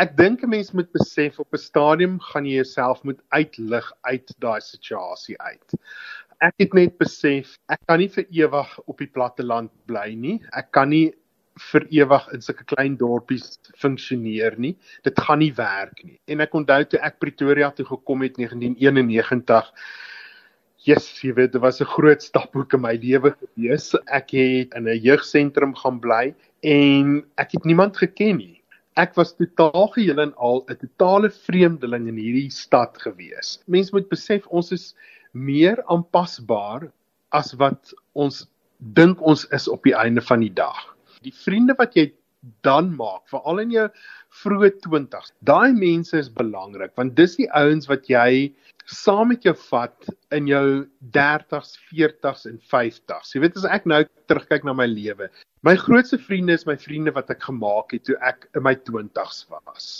Ek 0.00 0.16
dink 0.16 0.40
'n 0.42 0.48
mens 0.48 0.72
moet 0.72 0.88
besef 0.96 1.36
op 1.38 1.52
'n 1.52 1.60
stadium 1.60 2.18
gaan 2.32 2.48
jy 2.48 2.64
jouself 2.64 3.04
moet 3.04 3.20
uitlig 3.28 3.92
uit 4.00 4.34
daai 4.38 4.60
situasie 4.60 5.36
uit. 5.42 5.76
Ek 6.40 6.54
het 6.56 6.72
net 6.72 6.96
besef 6.96 7.58
ek 7.68 7.84
kan 7.84 7.98
nie 7.98 8.08
vir 8.08 8.24
ewig 8.30 8.78
op 8.86 8.98
die 8.98 9.12
platte 9.12 9.42
land 9.42 9.70
bly 9.84 10.14
nie. 10.14 10.40
Ek 10.56 10.72
kan 10.72 10.88
nie 10.88 11.12
vir 11.58 11.86
ewig 11.90 12.28
in 12.34 12.42
sulke 12.44 12.64
klein 12.64 12.96
dorpies 13.00 13.58
funksioneer 13.82 14.58
nie. 14.58 14.74
Dit 15.06 15.18
gaan 15.20 15.42
nie 15.42 15.52
werk 15.56 16.04
nie. 16.04 16.18
En 16.28 16.44
ek 16.44 16.54
onthou 16.54 16.82
toe 16.84 17.00
ek 17.04 17.18
Pretoria 17.22 17.70
toe 17.74 17.86
gekom 17.88 18.26
het 18.26 18.38
1991 18.40 19.72
Yes, 20.86 21.08
jy 21.20 21.32
weet, 21.34 21.52
dit 21.52 21.60
was 21.60 21.80
'n 21.82 21.90
groot 21.90 22.22
staphoek 22.22 22.74
in 22.74 22.80
my 22.80 22.94
lewe 22.94 23.34
gewees. 23.34 23.94
Ek 24.06 24.30
het 24.30 24.74
in 24.78 24.86
'n 24.86 25.02
jeugsentrum 25.02 25.74
gaan 25.74 25.98
bly 26.00 26.34
en 26.62 27.24
ek 27.36 27.52
het 27.52 27.64
niemand 27.64 27.96
geken 27.96 28.36
nie. 28.38 28.62
Ek 28.96 29.14
was 29.16 29.34
totaal 29.34 29.88
geheel 29.88 30.20
en 30.20 30.34
al 30.36 30.64
'n 30.68 30.76
totale 30.76 31.30
vreemdeling 31.30 32.08
in 32.08 32.16
hierdie 32.16 32.50
stad 32.50 32.96
gewees. 32.98 33.58
Mense 33.66 33.90
moet 33.92 34.08
besef 34.08 34.46
ons 34.46 34.72
is 34.72 34.94
meer 35.32 35.82
aanpasbaar 35.86 36.92
as 37.32 37.52
wat 37.54 37.92
ons 38.14 38.46
dink 38.78 39.20
ons 39.20 39.44
is 39.50 39.68
op 39.68 39.82
die 39.82 39.94
einde 39.94 40.20
van 40.20 40.40
die 40.40 40.54
dag 40.54 40.97
die 41.24 41.34
vriende 41.34 41.76
wat 41.78 41.96
jy 41.98 42.10
dan 42.62 42.92
maak, 42.94 43.24
veral 43.32 43.62
in 43.64 43.72
jou 43.74 43.86
vroeë 44.42 44.70
20s. 44.84 45.32
Daai 45.46 45.74
mense 45.74 46.18
is 46.18 46.30
belangrik 46.30 46.94
want 46.98 47.16
dis 47.18 47.36
die 47.40 47.48
ouens 47.58 47.88
wat 47.90 48.06
jy 48.10 48.52
saam 48.88 49.32
met 49.32 49.44
jou 49.44 49.52
vat 49.68 50.08
in 50.32 50.46
jou 50.48 50.86
30s, 51.12 51.74
40s 51.90 52.46
en 52.48 52.60
50s. 52.72 53.34
Jy 53.34 53.42
weet 53.44 53.58
as 53.60 53.66
ek 53.68 53.88
nou 53.90 54.04
terugkyk 54.30 54.64
na 54.64 54.72
my 54.76 54.86
lewe, 54.88 55.28
my 55.66 55.74
grootste 55.76 56.20
vriende 56.22 56.54
is 56.56 56.64
my 56.68 56.76
vriende 56.78 57.12
wat 57.16 57.32
ek 57.34 57.42
gemaak 57.50 57.92
het 57.92 58.06
toe 58.08 58.16
ek 58.24 58.48
in 58.56 58.64
my 58.64 58.74
20s 58.88 59.44
was. 59.50 59.90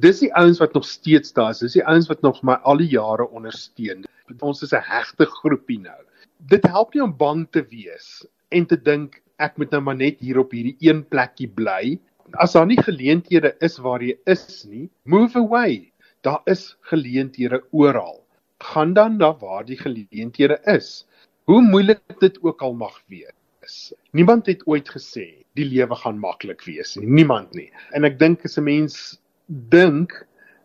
Dis 0.00 0.22
die 0.24 0.32
ouens 0.38 0.60
wat 0.60 0.74
nog 0.74 0.86
steeds 0.88 1.32
daar 1.36 1.52
is. 1.54 1.62
Dis 1.64 1.76
die 1.76 1.86
ouens 1.88 2.08
wat 2.08 2.22
nog 2.24 2.42
my 2.46 2.56
al 2.68 2.80
die 2.80 2.90
jare 2.92 3.26
ondersteun. 3.36 4.06
Ons 4.40 4.62
is 4.62 4.72
'n 4.72 4.84
hegte 4.84 5.26
groepie 5.26 5.80
nou. 5.80 6.00
Dit 6.48 6.64
help 6.64 6.94
nie 6.94 7.02
om 7.02 7.16
bang 7.16 7.46
te 7.52 7.62
wees 7.68 8.24
en 8.50 8.66
te 8.66 8.76
dink 8.76 9.20
ek 9.40 9.56
moet 9.60 9.72
nou 9.74 9.80
maar 9.88 9.98
net 9.98 10.20
hier 10.20 10.40
op 10.42 10.52
hierdie 10.54 10.76
een 10.84 11.02
plekkie 11.08 11.48
bly. 11.48 11.96
As 12.38 12.54
daar 12.54 12.68
nie 12.68 12.78
geleenthede 12.78 13.54
is 13.64 13.78
waar 13.82 14.02
jy 14.04 14.14
is 14.30 14.64
nie, 14.68 14.86
move 15.04 15.38
away. 15.38 15.90
Daar 16.26 16.42
is 16.50 16.76
geleenthede 16.92 17.62
oral. 17.72 18.20
Gaan 18.60 18.94
dan 18.94 19.16
na 19.18 19.32
waar 19.40 19.64
die 19.66 19.78
geleenthede 19.80 20.60
is. 20.68 21.06
Hoe 21.48 21.62
moeilik 21.64 22.02
dit 22.20 22.36
ook 22.44 22.62
al 22.62 22.76
mag 22.76 23.00
wees. 23.08 23.92
Niemand 24.12 24.46
het 24.46 24.62
ooit 24.68 24.88
gesê 24.92 25.42
die 25.58 25.66
lewe 25.66 25.96
gaan 25.96 26.20
maklik 26.20 26.62
wees 26.68 26.94
nie. 26.96 27.08
Niemand 27.08 27.54
nie. 27.56 27.70
En 27.96 28.04
ek 28.04 28.20
dink 28.20 28.44
as 28.44 28.58
'n 28.58 28.64
mens 28.64 29.18
dink 29.48 30.12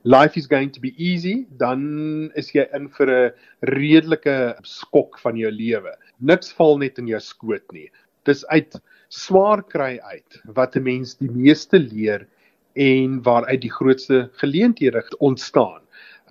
life 0.03 0.38
is 0.38 0.46
going 0.46 0.72
to 0.72 0.79
be 0.79 0.94
easy, 0.98 1.48
dan 1.58 2.29
is 2.36 2.51
jy 2.53 2.67
in 2.77 2.89
vir 2.89 3.10
'n 3.10 3.32
redelike 3.74 4.55
skok 4.63 5.17
van 5.20 5.36
jou 5.38 5.50
lewe. 5.51 5.96
Niks 6.20 6.53
val 6.53 6.77
net 6.77 7.00
in 7.00 7.08
jou 7.08 7.20
skoot 7.20 7.65
nie 7.72 7.89
dis 8.25 8.46
uit 8.48 8.77
swaar 9.13 9.62
kry 9.63 9.98
uit 10.01 10.39
wat 10.58 10.75
'n 10.75 10.84
mens 10.84 11.15
die 11.17 11.29
meeste 11.29 11.79
leer 11.79 12.27
en 12.75 13.22
waaruit 13.24 13.62
die 13.62 13.72
grootste 13.72 14.29
geleenthede 14.41 15.03
ontstaan. 15.20 15.82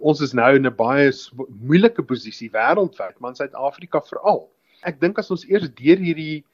Ons 0.01 0.21
is 0.21 0.35
nou 0.35 0.55
in 0.57 0.67
'n 0.67 0.77
baie 0.77 1.13
moeilike 1.49 2.03
posisie 2.03 2.51
wêreldwyd, 2.51 3.21
maar 3.21 3.31
in 3.31 3.37
Suid-Afrika 3.37 4.01
veral. 4.01 4.51
Ek 4.83 5.01
dink 5.01 5.19
as 5.19 5.31
ons 5.31 5.47
eers 5.49 5.71
deur 5.71 5.97
hierdie 5.97 6.45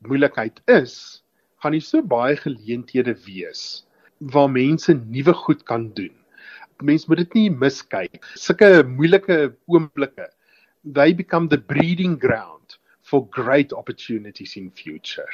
moeilikheid 0.00 0.60
is, 0.66 1.22
gaan 1.62 1.72
hier 1.72 1.82
so 1.82 2.02
baie 2.02 2.36
geleenthede 2.36 3.14
wees 3.26 3.84
waar 4.20 4.50
mense 4.50 4.92
nuwe 4.94 5.32
goed 5.32 5.62
kan 5.64 5.92
doen. 5.94 6.14
Mense 6.82 7.06
moet 7.08 7.18
dit 7.18 7.34
nie 7.34 7.50
miskyk. 7.50 8.24
Sulke 8.34 8.82
moeilike 8.82 9.54
oomblikke, 9.66 10.28
they 10.84 11.14
become 11.14 11.48
the 11.48 11.58
breeding 11.58 12.18
ground 12.18 12.57
for 13.08 13.26
great 13.30 13.72
opportunities 13.72 14.56
in 14.56 14.70
future. 14.70 15.28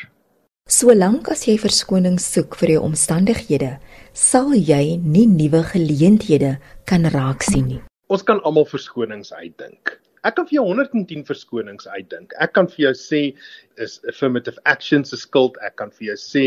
Solank 0.71 1.29
as 1.29 1.43
jy 1.45 1.59
verskoning 1.61 2.17
soek 2.23 2.55
vir 2.61 2.77
jou 2.77 2.85
omstandighede, 2.87 3.75
sal 4.17 4.55
jy 4.55 4.97
nie 5.03 5.27
nuwe 5.29 5.61
geleenthede 5.75 6.55
kan 6.89 7.05
raak 7.13 7.45
sien 7.45 7.67
nie. 7.69 7.83
Ons 8.09 8.25
kan 8.25 8.41
almal 8.49 8.65
verskonings 8.71 9.35
uitdink. 9.35 9.99
Ek 10.25 10.39
kan 10.39 10.47
vir 10.49 10.57
jou 10.57 10.65
110 10.71 11.25
verskonings 11.29 11.85
uitdink. 11.93 12.33
Ek 12.41 12.55
kan 12.57 12.69
vir 12.73 12.87
jou 12.87 12.93
sê 12.97 13.21
is 13.85 13.99
affirmative 14.09 14.57
action 14.71 15.05
se 15.05 15.19
skuld. 15.21 15.59
Ek 15.67 15.77
kan 15.77 15.93
vir 15.93 16.07
jou 16.13 16.17
sê 16.23 16.45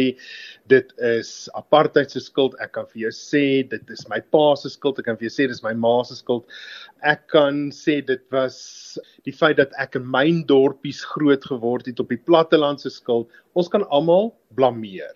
dit 0.74 0.94
is 1.06 1.30
apartheid 1.60 2.10
se 2.10 2.24
skuld. 2.26 2.58
Ek 2.64 2.74
kan 2.74 2.90
vir 2.90 3.04
jou 3.06 3.14
sê 3.14 3.44
dit 3.70 3.94
is 3.94 4.02
my 4.10 4.18
pa 4.34 4.56
se 4.58 4.74
skuld. 4.74 4.98
Ek 4.98 5.06
kan 5.12 5.20
vir 5.22 5.30
jou 5.30 5.36
sê 5.36 5.48
dis 5.52 5.62
my 5.62 5.76
ma 5.78 5.94
se 6.10 6.18
skuld. 6.18 6.50
Ek 7.06 7.28
kan 7.30 7.68
sê 7.76 8.00
dit 8.02 8.26
was 8.34 8.58
die 9.30 9.36
feit 9.36 9.62
dat 9.62 9.78
ek 9.78 10.00
in 10.02 10.10
myn 10.10 10.42
dorpies 10.50 11.04
groot 11.14 11.46
geword 11.46 11.86
het 11.86 12.02
op 12.02 12.10
die 12.10 12.22
platteland 12.32 12.82
se 12.82 12.90
skuld. 12.98 13.30
Ons 13.54 13.70
kan 13.70 13.86
almal 13.94 14.34
blameer. 14.58 15.14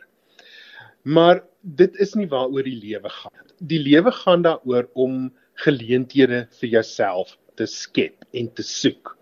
Maar 1.01 1.41
dit 1.65 1.97
is 1.97 2.13
nie 2.13 2.29
waaroor 2.29 2.69
die 2.69 2.77
lewe 2.77 3.09
gaan. 3.09 3.53
Die 3.73 3.81
lewe 3.81 4.13
gaan 4.21 4.45
daaroor 4.45 4.85
om 4.93 5.31
geleenthede 5.65 6.45
vir 6.59 6.77
jouself 6.77 7.39
te 7.61 7.67
skep 7.69 8.25
en 8.33 8.49
te 8.57 8.65
soek. 8.65 9.13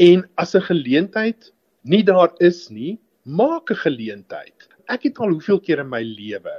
En 0.00 0.24
as 0.36 0.54
'n 0.54 0.68
geleentheid 0.70 1.52
nie 1.84 2.02
daar 2.02 2.32
is 2.40 2.70
nie, 2.70 2.98
maak 3.24 3.70
'n 3.70 3.82
geleentheid. 3.84 4.68
Ek 4.88 5.02
het 5.02 5.18
al 5.18 5.30
hoeveel 5.34 5.60
keer 5.60 5.80
in 5.80 5.90
my 5.90 6.02
lewe 6.02 6.56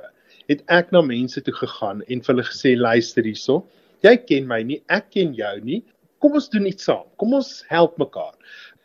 het 0.47 0.63
ek 0.71 0.91
na 0.91 1.01
mense 1.01 1.41
toe 1.43 1.53
gegaan 1.53 2.01
en 2.07 2.21
vir 2.23 2.33
hulle 2.33 2.47
gesê 2.47 2.75
luister 2.77 3.23
hierso, 3.23 3.65
jy 4.03 4.15
ken 4.17 4.47
my 4.47 4.61
nie, 4.63 4.81
ek 4.89 5.11
ken 5.11 5.33
jou 5.35 5.55
nie. 5.61 5.83
Kom 6.19 6.33
ons 6.39 6.49
doen 6.49 6.65
iets 6.65 6.87
saam. 6.87 7.05
Kom 7.17 7.33
ons 7.37 7.63
help 7.69 7.97
mekaar. 7.97 8.33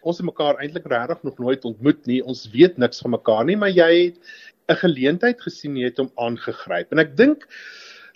Ons 0.03 0.19
het 0.19 0.27
mekaar 0.27 0.59
eintlik 0.61 0.89
regtig 0.91 1.23
nog 1.23 1.39
nooit 1.39 1.65
ontmoet 1.65 2.07
nie. 2.07 2.21
Ons 2.23 2.49
weet 2.53 2.79
niks 2.79 3.01
van 3.01 3.15
mekaar 3.15 3.45
nie, 3.47 3.57
maar 3.57 3.71
jy 3.71 3.91
het 4.05 4.19
'n 4.69 4.81
geleentheid 4.83 5.41
gesien 5.41 5.77
jy 5.77 5.85
het 5.85 5.99
hom 5.99 6.11
aangegryp. 6.17 6.93
En 6.93 6.99
ek 6.99 7.17
dink 7.17 7.47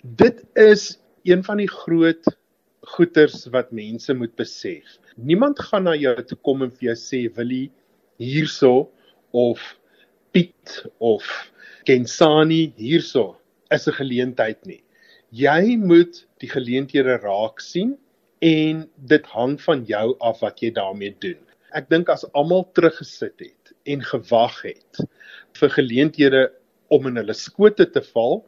dit 0.03 0.43
is 0.55 0.99
een 1.23 1.43
van 1.43 1.57
die 1.57 1.69
groot 1.69 2.23
goeters 2.93 3.45
wat 3.53 3.73
mense 3.75 4.13
moet 4.15 4.33
besef. 4.39 4.97
Niemand 5.15 5.59
gaan 5.59 5.87
na 5.87 5.95
jou 5.97 6.15
toe 6.29 6.37
kom 6.45 6.63
en 6.65 6.71
vir 6.71 6.91
jou 6.91 6.97
sê 6.99 7.21
Willie 7.35 7.69
hierso 8.21 8.89
of 9.35 9.61
Piet 10.31 10.83
of 11.03 11.25
Kensani 11.87 12.73
hierso 12.77 13.37
is 13.71 13.87
'n 13.87 13.99
geleentheid 13.99 14.65
nie. 14.65 14.83
Jy 15.31 15.75
moet 15.77 16.25
die 16.39 16.49
geleenthede 16.49 17.17
raak 17.23 17.59
sien 17.59 17.97
en 18.41 18.89
dit 19.09 19.25
hang 19.25 19.57
van 19.61 19.83
jou 19.85 20.15
af 20.19 20.39
wat 20.41 20.61
jy 20.61 20.71
daarmee 20.71 21.15
doen. 21.19 21.39
Ek 21.75 21.89
dink 21.89 22.09
as 22.09 22.23
almal 22.33 22.63
teruggesit 22.73 23.39
het 23.39 23.73
en 23.85 24.01
gewag 24.01 24.61
het 24.63 25.01
vir 25.59 25.69
geleenthede 25.69 26.51
om 26.89 27.07
in 27.07 27.19
hulle 27.19 27.33
skote 27.33 27.85
te 27.91 28.01
val, 28.13 28.45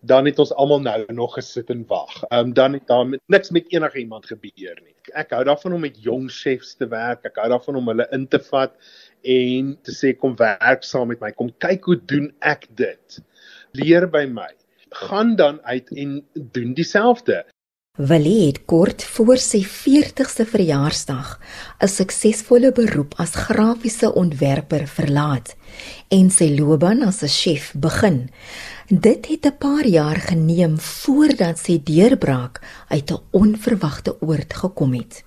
dan 0.00 0.24
het 0.24 0.38
ons 0.38 0.52
almal 0.54 0.80
nou 0.80 0.98
nog 1.12 1.34
gesit 1.34 1.70
en 1.70 1.84
wag. 1.86 2.22
Ehm 2.28 2.46
um, 2.46 2.52
dan 2.54 2.72
het 2.72 2.86
daar 2.86 3.06
met, 3.06 3.20
niks 3.26 3.50
met 3.50 3.72
enige 3.72 3.98
iemand 3.98 4.26
gebeur 4.26 4.78
nie. 4.84 4.94
Ek 5.12 5.30
hou 5.30 5.44
daarvan 5.44 5.72
om 5.72 5.80
met 5.80 6.02
jong 6.02 6.30
chefs 6.30 6.74
te 6.76 6.88
werk. 6.88 7.24
Ek 7.24 7.36
hou 7.36 7.48
daarvan 7.48 7.76
om 7.76 7.88
hulle 7.88 8.06
in 8.12 8.28
te 8.28 8.40
vat 8.50 8.74
en 9.22 9.76
te 9.82 9.92
sê 9.92 10.14
kom 10.14 10.36
werk 10.36 10.84
saam 10.84 11.08
met 11.08 11.20
my. 11.20 11.32
Kom 11.32 11.50
kyk 11.58 11.84
hoe 11.84 11.98
doen 12.06 12.32
ek 12.40 12.68
dit. 12.76 13.20
Leer 13.72 14.06
by 14.06 14.26
my. 14.30 14.50
Gaan 15.04 15.36
dan 15.36 15.60
uit 15.62 15.90
en 15.96 16.20
doen 16.34 16.74
dieselfde. 16.74 17.44
Willie 17.98 18.46
het 18.46 18.60
kort 18.64 19.02
voor 19.02 19.40
sy 19.42 19.58
40ste 19.66 20.44
verjaarsdag 20.46 21.40
'n 21.82 21.88
suksesvolle 21.90 22.70
beroep 22.72 23.14
as 23.18 23.34
grafiese 23.34 24.12
ontwerper 24.14 24.86
verlaat 24.86 25.56
en 26.08 26.30
sy 26.30 26.46
loopbaan 26.54 27.02
as 27.02 27.22
'n 27.22 27.28
chef 27.28 27.72
begin. 27.74 28.30
Dit 28.88 29.26
het 29.28 29.44
'n 29.44 29.58
paar 29.58 29.86
jaar 29.86 30.16
geneem 30.16 30.78
voordat 30.78 31.58
sy 31.58 31.76
deurbraak 31.84 32.60
uit 32.88 33.10
'n 33.10 33.20
onverwagte 33.30 34.16
oord 34.20 34.54
gekom 34.54 34.92
het. 34.92 35.24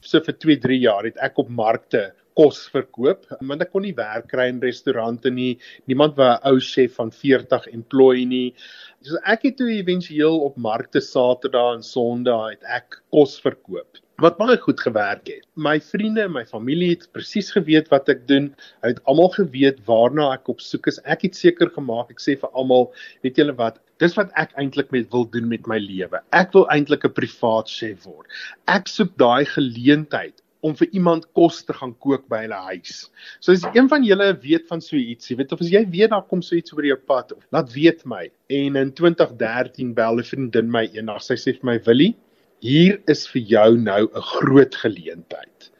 So 0.00 0.20
vir 0.20 0.34
2-3 0.38 0.78
jaar 0.78 1.04
het 1.04 1.16
ek 1.16 1.38
op 1.38 1.48
markte 1.48 2.14
kos 2.34 2.68
verkoop, 2.68 3.26
want 3.40 3.62
ek 3.62 3.70
kon 3.70 3.82
nie 3.82 3.94
werk 3.94 4.28
kry 4.28 4.46
in 4.48 4.60
restaurante 4.60 5.30
nie. 5.30 5.58
Niemand 5.86 6.14
wou 6.16 6.30
'n 6.30 6.38
ou 6.42 6.60
chef 6.60 6.94
van 6.94 7.10
40 7.10 7.66
employ 7.66 8.24
nie. 8.24 8.54
So 9.02 9.16
ek 9.26 9.42
het 9.42 9.56
toe 9.56 9.70
éventueel 9.70 10.40
op 10.40 10.56
markte 10.56 11.00
Saterdag 11.00 11.74
en 11.74 11.82
Sondag 11.82 12.50
het 12.50 12.62
ek 12.62 13.02
kos 13.10 13.40
verkoop 13.40 13.98
wat 14.20 14.36
baie 14.36 14.56
goed 14.60 14.80
gewerk 14.84 15.28
het. 15.28 15.44
My 15.56 15.78
vriende 15.80 16.26
en 16.26 16.34
my 16.34 16.42
familie 16.48 16.90
het 16.92 17.06
presies 17.16 17.50
geweet 17.54 17.88
wat 17.92 18.10
ek 18.12 18.26
doen. 18.28 18.50
Hulle 18.82 18.92
het 18.94 19.00
almal 19.08 19.30
geweet 19.36 19.80
waarna 19.86 20.30
ek 20.34 20.50
op 20.52 20.60
soek 20.64 20.90
is. 20.92 21.00
Ek 21.08 21.24
het 21.24 21.38
seker 21.38 21.72
gemaak, 21.72 22.12
ek 22.12 22.20
sê 22.20 22.36
vir 22.40 22.52
almal, 22.52 22.90
weet 23.24 23.40
julle 23.40 23.56
wat, 23.56 23.80
dis 24.02 24.16
wat 24.18 24.32
ek 24.40 24.52
eintlik 24.60 24.92
met 24.92 25.08
wil 25.14 25.24
doen 25.32 25.48
met 25.48 25.66
my 25.70 25.80
lewe. 25.80 26.20
Ek 26.36 26.52
wil 26.56 26.68
eintlik 26.74 27.04
'n 27.08 27.16
privaat 27.16 27.68
chef 27.68 28.04
word. 28.04 28.28
Ek 28.68 28.88
soek 28.88 29.16
daai 29.16 29.44
geleentheid 29.48 30.42
om 30.60 30.74
vir 30.76 30.88
iemand 30.92 31.24
kos 31.32 31.62
te 31.64 31.72
gaan 31.72 31.94
kook 32.04 32.28
by 32.28 32.42
hulle 32.44 32.60
huis. 32.68 33.08
So 33.40 33.52
as 33.52 33.64
een 33.72 33.88
van 33.88 34.04
julle 34.04 34.34
weet 34.42 34.68
van 34.68 34.80
so 34.80 34.96
iets, 34.96 35.30
jy 35.30 35.36
weet 35.40 35.52
of 35.52 35.60
as 35.60 35.72
jy 35.72 35.86
weet 35.88 36.10
daar 36.10 36.26
kom 36.28 36.42
so 36.42 36.56
iets 36.56 36.74
oor 36.76 36.84
jou 36.84 36.96
pad, 36.96 37.32
laat 37.52 37.72
weet 37.72 38.04
my. 38.04 38.28
En 38.48 38.76
in 38.76 38.92
2013 38.92 39.94
bel 39.94 40.20
'n 40.20 40.24
vriendin 40.24 40.70
my 40.70 40.84
eendag, 40.92 41.22
sy 41.22 41.34
sê 41.34 41.56
vir 41.56 41.64
my, 41.64 41.78
"Willie, 41.86 42.16
hier 42.60 43.00
is 43.08 43.26
vir 43.28 43.42
jou 43.42 43.76
nou 43.76 44.02
'n 44.06 44.22
groot 44.34 44.74
geleentheid." 44.74 45.70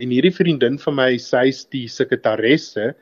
En 0.00 0.10
hierdie 0.10 0.34
vriendin 0.34 0.78
van 0.78 0.94
my, 0.94 1.16
sy's 1.18 1.64
die 1.64 1.88
sekretaresse 1.88 2.94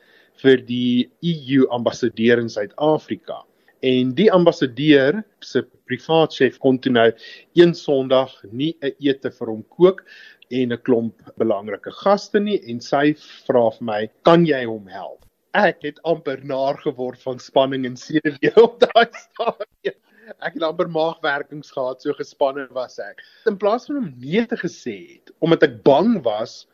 vir 0.43 0.63
die 0.69 1.09
EU 1.23 1.67
ambassadeur 1.71 2.41
in 2.41 2.49
Suid-Afrika. 2.49 3.43
En 3.85 4.15
die 4.17 4.31
ambassadeur 4.33 5.23
se 5.45 5.63
privaat 5.87 6.33
chef 6.35 6.57
kon 6.59 6.79
toe 6.79 6.93
nou 6.93 7.11
een 7.55 7.75
Sondag 7.75 8.33
nie 8.51 8.75
'n 8.83 8.93
ete 9.01 9.31
vir 9.31 9.47
hom 9.53 9.63
kook 9.77 10.05
en 10.51 10.73
'n 10.73 10.83
klomp 10.83 11.15
belangrike 11.37 11.93
gaste 12.03 12.41
nie 12.41 12.61
en 12.71 12.81
sy 12.81 13.15
vra 13.47 13.71
vir 13.71 13.85
my, 13.85 14.09
"Kan 14.25 14.47
jy 14.47 14.65
hom 14.65 14.87
help?" 14.87 15.25
Ek 15.55 15.83
het 15.83 15.99
amper 16.05 16.45
naar 16.45 16.77
geword 16.79 17.23
van 17.23 17.39
spanning 17.39 17.87
en 17.87 17.97
senuwee 17.97 18.53
op 18.57 18.81
daai 18.81 19.07
stadium. 19.13 20.01
Ek 20.27 20.57
het 20.57 20.65
amper 20.67 20.89
maagwerkings 20.91 21.71
gehad, 21.71 22.03
so 22.03 22.15
gespanne 22.19 22.67
was 22.75 22.99
ek. 23.03 23.21
In 23.47 23.59
plaas 23.61 23.87
van 23.87 24.01
om 24.01 24.09
nee 24.19 24.43
te 24.51 24.59
gesê 24.59 24.97
het, 25.15 25.31
omdat 25.45 25.69
ek 25.69 25.77
bang 25.87 26.17
was 26.25 26.65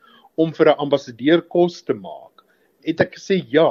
om 0.41 0.53
vir 0.57 0.71
'n 0.71 0.81
ambassadeur 0.81 1.43
kos 1.55 1.83
te 1.85 1.93
maak, 1.93 2.41
het 2.83 3.01
ek 3.01 3.19
gesê 3.19 3.43
ja. 3.53 3.69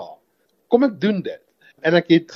Kom 0.70 0.85
ek 0.85 1.00
doen 1.00 1.22
dit 1.22 1.42
en 1.83 1.96
ek 1.98 2.11
het 2.14 2.35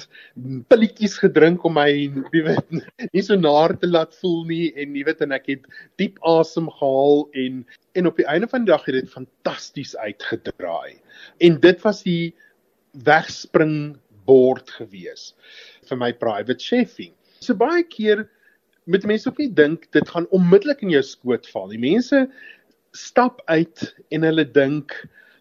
pilletjies 0.70 1.18
gedrink 1.22 1.64
om 1.64 1.76
my 1.78 1.90
wie 2.32 2.42
weet 2.42 2.72
nie 3.12 3.22
so 3.22 3.36
naar 3.38 3.76
te 3.78 3.86
laat 3.86 4.14
voel 4.20 4.44
nie 4.48 4.72
en 4.74 4.92
nie 4.92 5.04
weet 5.06 5.22
en 5.22 5.32
ek 5.36 5.46
het 5.52 5.68
diep 6.02 6.18
asem 6.26 6.66
gehaal 6.78 7.28
en 7.44 7.60
en 7.94 8.10
op 8.10 8.18
die 8.18 8.26
einde 8.26 8.48
van 8.50 8.64
die 8.64 8.72
dag 8.72 8.84
het 8.84 8.98
dit 8.98 9.12
fantasties 9.12 9.94
uitgedraai. 9.96 10.98
En 11.40 11.60
dit 11.60 11.84
was 11.86 12.02
die 12.02 12.34
wegspring 13.06 13.96
bord 14.26 14.70
gewees 14.80 15.30
vir 15.88 15.96
my 16.00 16.10
private 16.12 16.60
chefing. 16.60 17.14
So 17.46 17.54
baie 17.54 17.84
keer 17.86 18.26
met 18.86 19.06
mense 19.06 19.28
ook 19.30 19.38
nie 19.38 19.52
dink 19.54 19.88
dit 19.94 20.08
gaan 20.08 20.26
onmiddellik 20.34 20.82
in 20.82 20.94
jou 20.94 21.02
skoot 21.06 21.46
val. 21.54 21.68
Die 21.70 21.82
mense 21.82 22.26
stap 22.96 23.42
uit 23.46 23.94
en 24.10 24.26
hulle 24.26 24.44
dink 24.44 24.94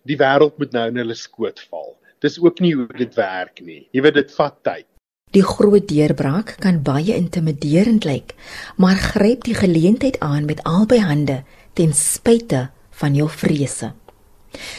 die 0.06 0.18
wêreld 0.22 0.58
moet 0.62 0.74
nou 0.76 0.88
in 0.92 1.02
hulle 1.02 1.18
skoot 1.18 1.62
val 1.72 1.96
dis 2.26 2.38
ook 2.42 2.62
nie 2.64 2.74
hoe 2.76 2.88
dit 2.98 3.16
werk 3.20 3.62
nie. 3.66 3.86
Jy 3.94 4.04
weet 4.06 4.20
dit 4.20 4.36
vat 4.38 4.58
tyd. 4.66 4.88
Die 5.36 5.44
groot 5.44 5.88
deurbraak 5.90 6.56
kan 6.64 6.80
baie 6.86 7.16
intimiderend 7.18 8.06
lyk, 8.08 8.34
maar 8.80 8.96
gryp 8.96 9.44
die 9.48 9.58
geleentheid 9.58 10.20
aan 10.24 10.48
met 10.48 10.64
albei 10.64 11.02
hande 11.04 11.42
ten 11.76 11.94
spyte 11.98 12.70
van 13.02 13.18
jou 13.18 13.28
vrese. 13.30 13.92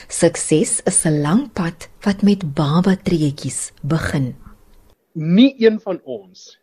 Sukses 0.09 0.81
is 0.89 1.05
'n 1.05 1.21
lang 1.21 1.53
pad 1.53 1.89
wat 2.07 2.23
met 2.23 2.55
baba 2.55 2.97
treetjies 2.97 3.73
begin. 3.83 4.35
Nie 5.13 5.55
een 5.59 5.81
van 5.81 6.01
ons 6.05 6.57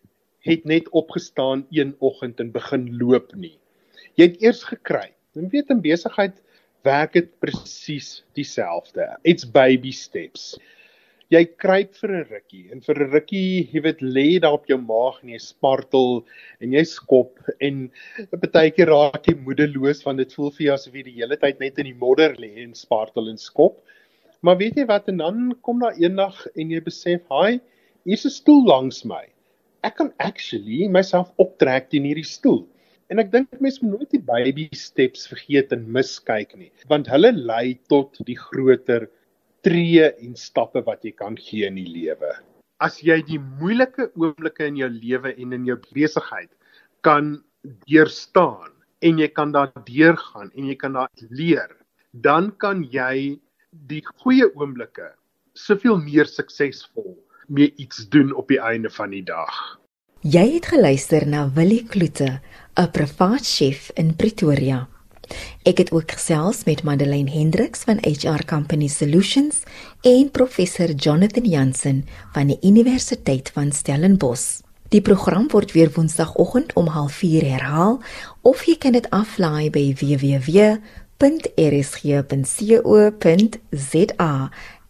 het 0.43 0.65
net 0.67 0.89
opgestaan 0.91 1.65
een 1.71 1.95
oggend 1.99 2.39
en 2.43 2.51
begin 2.51 2.88
loop 2.99 3.32
nie. 3.36 3.56
Jy 4.19 4.29
het 4.29 4.41
eers 4.43 4.63
gekry. 4.67 5.10
Jy 5.34 5.47
weet 5.49 5.71
in 5.73 5.82
besigheid 5.82 6.36
werk 6.86 7.15
dit 7.15 7.32
presies 7.41 8.21
dieselfde. 8.38 9.08
It's 9.23 9.47
baby 9.47 9.93
steps. 9.95 10.53
Jy 11.32 11.45
kruip 11.58 11.95
vir 11.97 12.12
'n 12.12 12.25
rukkie 12.29 12.65
en 12.71 12.82
vir 12.86 12.99
'n 12.99 13.10
rukkie, 13.10 13.69
jy 13.73 13.82
weet, 13.82 14.01
lê 14.01 14.39
daar 14.39 14.53
op 14.53 14.67
jou 14.67 14.77
maag 14.77 15.23
en 15.23 15.29
jy 15.29 15.39
spartel 15.39 16.25
en 16.62 16.73
jy 16.73 16.84
skop 16.84 17.39
en 17.60 17.89
partykeer 18.29 18.91
raak 18.91 19.25
jy 19.25 19.34
moedeloos 19.34 20.03
want 20.06 20.17
dit 20.17 20.34
voel 20.34 20.51
vir 20.51 20.65
jou 20.65 20.73
asof 20.73 20.93
jy 20.93 21.03
die 21.03 21.17
hele 21.21 21.38
tyd 21.38 21.60
net 21.60 21.79
in 21.79 21.89
die 21.89 21.97
modder 21.97 22.36
lê 22.38 22.51
en 22.63 22.75
spartel 22.75 23.29
en 23.29 23.38
skop. 23.38 23.82
Maar 24.43 24.58
weet 24.58 24.77
jy 24.77 24.86
wat 24.86 25.08
en 25.10 25.17
dan 25.17 25.56
kom 25.63 25.79
daar 25.79 25.97
eendag 25.97 26.45
en 26.56 26.69
jy 26.69 26.82
besef, 26.84 27.21
"Haai, 27.29 27.62
hier's 28.06 28.25
'n 28.25 28.29
stoel 28.29 28.67
langs 28.67 29.06
my. 29.06 29.25
Ek 29.83 29.97
kan 29.99 30.13
actually 30.23 30.87
myself 30.87 31.33
optrek 31.43 31.89
teen 31.91 32.07
hierdie 32.07 32.27
stoel." 32.27 32.63
En 33.11 33.19
ek 33.19 33.33
dink 33.33 33.59
mense 33.61 33.83
moet 33.83 33.99
nooit 33.99 34.13
die 34.15 34.23
baby 34.25 34.63
steps 34.77 35.27
vergeet 35.29 35.73
en 35.75 35.83
miskyk 35.95 36.55
nie, 36.57 36.71
want 36.89 37.09
hulle 37.11 37.33
lei 37.35 37.75
tot 37.91 38.17
die 38.25 38.37
groter 38.39 39.09
tree 39.67 40.07
en 40.07 40.37
stappe 40.39 40.81
wat 40.87 41.03
jy 41.05 41.11
kan 41.19 41.35
gee 41.39 41.67
in 41.67 41.77
die 41.77 41.87
lewe. 41.87 42.31
As 42.83 42.97
jy 43.03 43.19
die 43.27 43.39
moeilike 43.61 44.09
oomblikke 44.19 44.65
in 44.71 44.79
jou 44.79 44.89
lewe 44.91 45.35
en 45.35 45.53
in 45.59 45.67
jou 45.67 45.77
besigheid 45.91 46.49
kan 47.05 47.35
deurstaan 47.87 48.71
en 49.03 49.19
jy 49.19 49.29
kan 49.35 49.53
daardeur 49.55 50.17
gaan 50.19 50.49
en 50.55 50.71
jy 50.71 50.75
kan 50.79 50.95
daar 50.97 51.27
leer, 51.29 51.69
dan 52.13 52.51
kan 52.63 52.83
jy 52.91 53.37
die 53.91 54.01
goeie 54.23 54.47
oomblikke 54.55 55.11
soveel 55.57 55.99
meer 56.01 56.29
suksesvol 56.29 57.13
mee 57.47 57.73
iets 57.75 58.08
doen 58.10 58.34
op 58.36 58.47
die 58.47 58.60
einde 58.60 58.89
van 58.89 59.10
die 59.10 59.23
dag. 59.23 59.79
Jy 60.21 60.53
het 60.53 60.65
geluister 60.65 61.27
na 61.27 61.49
Willie 61.53 61.84
Kloete 61.84 62.39
'n 62.75 62.91
privaat 62.91 63.45
chef 63.45 63.91
in 63.93 64.15
Pretoria. 64.15 64.88
Ek 65.63 65.77
het 65.77 65.91
ook 65.91 66.12
gesels 66.12 66.63
met 66.63 66.84
Madeleine 66.84 67.32
Hendriks 67.32 67.79
van 67.88 67.97
HR 68.01 68.45
Company 68.45 68.88
Solutions 68.88 69.63
en 70.01 70.32
professor 70.32 70.91
Jonathan 70.91 71.43
Jansen 71.43 72.06
van 72.32 72.47
die 72.47 72.58
Universiteit 72.62 73.51
van 73.53 73.71
Stellenbosch. 73.71 74.60
Die 74.93 75.01
program 75.01 75.47
word 75.49 75.71
weer 75.73 75.91
Woensdagoggend 75.95 76.73
om 76.73 76.88
04:30 76.89 77.47
herhaal 77.49 78.01
of 78.41 78.63
jy 78.65 78.75
kan 78.77 78.91
dit 78.91 79.10
aflaai 79.10 79.69
by 79.69 79.93
www.rsg.co.za. 79.97 80.73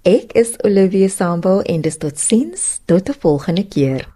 Ek 0.04 0.34
is 0.36 0.58
Olivia 0.66 1.08
Sambo 1.08 1.62
en 1.64 1.80
dis 1.82 1.96
tot 1.98 2.20
sins 2.20 2.82
tot 2.86 3.08
'n 3.08 3.16
volgende 3.20 3.64
keer. 3.64 4.13